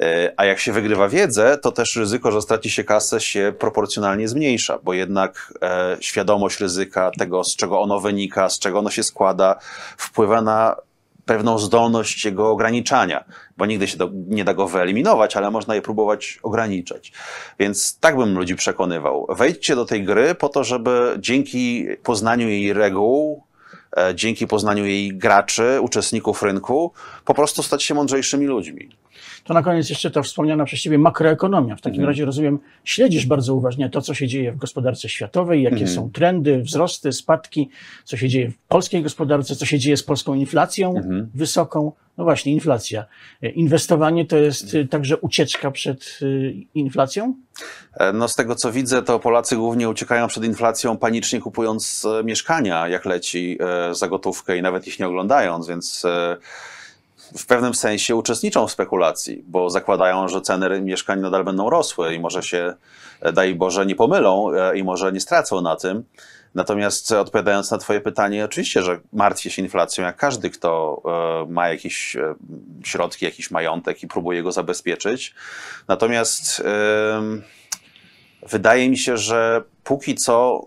E, 0.00 0.32
a 0.36 0.44
jak 0.44 0.58
się 0.58 0.72
wygrywa 0.72 1.08
wiedzę, 1.08 1.58
to 1.58 1.72
też 1.72 1.96
ryzyko, 1.96 2.32
że 2.32 2.42
straci 2.42 2.70
się 2.70 2.84
kasę, 2.84 3.20
się 3.20 3.52
proporcjonalnie 3.58 4.28
zmniejsza, 4.28 4.78
bo 4.82 4.92
jednak 4.92 5.54
e, 5.62 5.96
świadomość 6.00 6.60
ryzyka, 6.60 7.10
tego, 7.18 7.44
z 7.44 7.56
czego 7.56 7.80
ono 7.80 8.00
wynika, 8.00 8.48
z 8.48 8.58
czego 8.58 8.78
ono 8.78 8.90
się 8.90 9.02
składa, 9.02 9.58
wpływa 9.96 10.42
na 10.42 10.76
pewną 11.24 11.58
zdolność 11.58 12.24
jego 12.24 12.50
ograniczania, 12.50 13.24
bo 13.56 13.66
nigdy 13.66 13.88
się 13.88 13.96
do, 13.96 14.10
nie 14.28 14.44
da 14.44 14.54
go 14.54 14.68
wyeliminować, 14.68 15.36
ale 15.36 15.50
można 15.50 15.74
je 15.74 15.82
próbować 15.82 16.38
ograniczać. 16.42 17.12
Więc 17.58 17.98
tak 17.98 18.16
bym 18.16 18.38
ludzi 18.38 18.56
przekonywał. 18.56 19.26
Wejdźcie 19.28 19.76
do 19.76 19.84
tej 19.84 20.04
gry 20.04 20.34
po 20.34 20.48
to, 20.48 20.64
żeby 20.64 21.16
dzięki 21.18 21.86
poznaniu 22.02 22.48
jej 22.48 22.72
reguł, 22.72 23.44
dzięki 24.14 24.46
poznaniu 24.46 24.86
jej 24.86 25.16
graczy, 25.16 25.78
uczestników 25.80 26.42
rynku, 26.42 26.92
po 27.24 27.34
prostu 27.34 27.62
stać 27.62 27.82
się 27.82 27.94
mądrzejszymi 27.94 28.46
ludźmi. 28.46 28.88
To 29.44 29.54
na 29.54 29.62
koniec 29.62 29.90
jeszcze 29.90 30.10
ta 30.10 30.22
wspomniana 30.22 30.64
przez 30.64 30.80
Ciebie 30.80 30.98
makroekonomia. 30.98 31.76
W 31.76 31.80
takim 31.80 32.00
Mhm. 32.00 32.08
razie 32.08 32.24
rozumiem, 32.24 32.58
śledzisz 32.84 33.26
bardzo 33.26 33.54
uważnie 33.54 33.90
to, 33.90 34.00
co 34.00 34.14
się 34.14 34.28
dzieje 34.28 34.52
w 34.52 34.56
gospodarce 34.56 35.08
światowej, 35.08 35.62
jakie 35.62 35.76
Mhm. 35.76 35.94
są 35.94 36.10
trendy, 36.10 36.62
wzrosty, 36.62 37.12
spadki, 37.12 37.68
co 38.04 38.16
się 38.16 38.28
dzieje 38.28 38.50
w 38.50 38.58
polskiej 38.58 39.02
gospodarce, 39.02 39.56
co 39.56 39.66
się 39.66 39.78
dzieje 39.78 39.96
z 39.96 40.02
polską 40.02 40.34
inflacją 40.34 40.96
Mhm. 40.96 41.30
wysoką. 41.34 41.92
No 42.18 42.24
właśnie, 42.24 42.52
inflacja. 42.52 43.04
Inwestowanie 43.42 44.26
to 44.26 44.36
jest 44.38 44.76
także 44.90 45.16
ucieczka 45.16 45.70
przed 45.70 46.18
e, 46.22 46.26
inflacją? 46.74 47.34
E, 47.96 48.12
No 48.12 48.28
z 48.28 48.34
tego 48.34 48.54
co 48.54 48.72
widzę, 48.72 49.02
to 49.02 49.18
Polacy 49.18 49.56
głównie 49.56 49.88
uciekają 49.88 50.26
przed 50.28 50.44
inflacją, 50.44 50.96
panicznie 50.96 51.40
kupując 51.40 52.04
e, 52.20 52.24
mieszkania, 52.24 52.88
jak 52.88 53.04
leci 53.04 53.58
e, 53.90 53.94
za 53.94 54.08
gotówkę 54.08 54.56
i 54.56 54.62
nawet 54.62 54.86
ich 54.86 54.98
nie 55.00 55.06
oglądając, 55.06 55.68
więc 55.68 56.06
w 57.36 57.46
pewnym 57.46 57.74
sensie 57.74 58.16
uczestniczą 58.16 58.66
w 58.66 58.72
spekulacji, 58.72 59.44
bo 59.46 59.70
zakładają, 59.70 60.28
że 60.28 60.40
ceny 60.40 60.80
mieszkań 60.80 61.20
nadal 61.20 61.44
będą 61.44 61.70
rosły 61.70 62.14
i 62.14 62.20
może 62.20 62.42
się, 62.42 62.74
e, 63.20 63.32
daj 63.32 63.54
Boże, 63.54 63.86
nie 63.86 63.94
pomylą 63.94 64.52
e, 64.52 64.78
i 64.78 64.84
może 64.84 65.12
nie 65.12 65.20
stracą 65.20 65.60
na 65.60 65.76
tym. 65.76 66.04
Natomiast 66.54 67.12
odpowiadając 67.12 67.70
na 67.70 67.78
Twoje 67.78 68.00
pytanie, 68.00 68.44
oczywiście, 68.44 68.82
że 68.82 69.00
martwię 69.12 69.50
się 69.50 69.62
inflacją, 69.62 70.04
jak 70.04 70.16
każdy, 70.16 70.50
kto 70.50 71.02
e, 71.44 71.52
ma 71.52 71.68
jakieś 71.68 72.16
środki, 72.84 73.24
jakiś 73.24 73.50
majątek 73.50 74.02
i 74.02 74.06
próbuje 74.06 74.42
go 74.42 74.52
zabezpieczyć. 74.52 75.34
Natomiast 75.88 76.62
wydaje 78.42 78.90
mi 78.90 78.98
się, 78.98 79.16
że 79.16 79.62
póki 79.84 80.14
co 80.14 80.66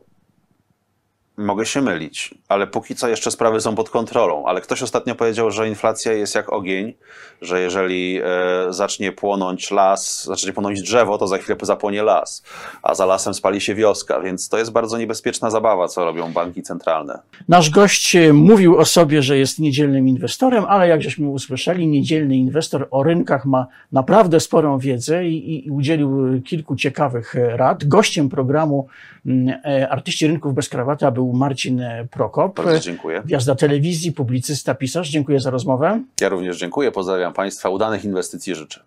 mogę 1.38 1.66
się 1.66 1.82
mylić, 1.82 2.36
ale 2.48 2.68
póki 2.68 2.96
co 2.96 3.08
jeszcze 3.08 3.32
sprawy 3.32 3.62
są 3.62 3.76
pod 3.76 3.90
kontrolą. 3.90 4.46
Ale 4.46 4.62
ktoś 4.62 4.82
ostatnio 4.82 5.16
powiedział, 5.16 5.52
że 5.52 5.70
inflacja 5.70 6.14
jest 6.14 6.36
jak 6.36 6.54
ogień, 6.54 6.94
że 7.42 7.62
jeżeli 7.62 8.20
e, 8.24 8.24
zacznie 8.70 9.12
płonąć 9.12 9.72
las, 9.72 10.26
zacznie 10.26 10.54
płonąć 10.54 10.82
drzewo, 10.82 11.18
to 11.18 11.28
za 11.28 11.38
chwilę 11.38 11.58
zapłonie 11.62 12.04
las, 12.04 12.44
a 12.84 12.96
za 12.96 13.06
lasem 13.06 13.34
spali 13.34 13.62
się 13.62 13.76
wioska, 13.76 14.22
więc 14.22 14.50
to 14.50 14.58
jest 14.58 14.72
bardzo 14.72 14.98
niebezpieczna 14.98 15.50
zabawa, 15.50 15.88
co 15.88 16.06
robią 16.06 16.34
banki 16.34 16.64
centralne. 16.64 17.20
Nasz 17.48 17.70
gość 17.70 18.16
e, 18.16 18.34
mówił 18.34 18.78
o 18.78 18.86
sobie, 18.86 19.22
że 19.22 19.38
jest 19.38 19.60
niedzielnym 19.60 20.08
inwestorem, 20.08 20.66
ale 20.66 20.88
jak 20.88 21.02
żeśmy 21.02 21.30
usłyszeli, 21.30 21.88
niedzielny 21.88 22.38
inwestor 22.38 22.88
o 22.92 23.04
rynkach 23.04 23.46
ma 23.46 23.68
naprawdę 23.92 24.40
sporą 24.40 24.80
wiedzę 24.80 25.26
i, 25.26 25.68
i 25.68 25.72
udzielił 25.72 26.36
e, 26.36 26.40
kilku 26.40 26.76
ciekawych 26.76 27.36
e, 27.36 27.58
rad. 27.58 27.86
Gościem 27.86 28.30
programu 28.30 28.88
mm, 29.26 29.56
e, 29.66 29.90
Artyści 29.90 30.28
Rynków 30.28 30.54
bez 30.54 30.70
Krawata 30.70 31.12
był 31.12 31.25
Marcin 31.34 31.82
e, 31.82 32.08
Prokop. 32.12 32.56
Bardzo 32.56 32.80
dziękuję. 32.80 33.22
Gwiazda 33.26 33.56
telewizji, 33.56 34.12
publicysta, 34.12 34.76
pisarz. 34.76 35.10
Dziękuję 35.10 35.40
za 35.40 35.50
rozmowę. 35.50 36.04
Ja 36.22 36.30
również 36.30 36.58
dziękuję, 36.58 36.92
pozdrawiam 36.92 37.34
Państwa, 37.34 37.70
udanych 37.70 38.06
inwestycji 38.06 38.56
życzę. 38.56 38.84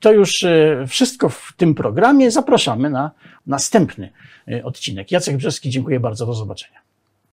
To 0.00 0.12
już 0.12 0.44
e, 0.44 0.84
wszystko 0.88 1.28
w 1.28 1.52
tym 1.56 1.74
programie. 1.74 2.30
Zapraszamy 2.30 2.90
na 2.90 3.10
następny 3.46 4.12
e, 4.48 4.64
odcinek. 4.64 5.12
Jacek 5.12 5.36
Brzeski, 5.36 5.70
dziękuję 5.70 6.00
bardzo. 6.00 6.26
Do 6.26 6.34
zobaczenia. 6.34 6.93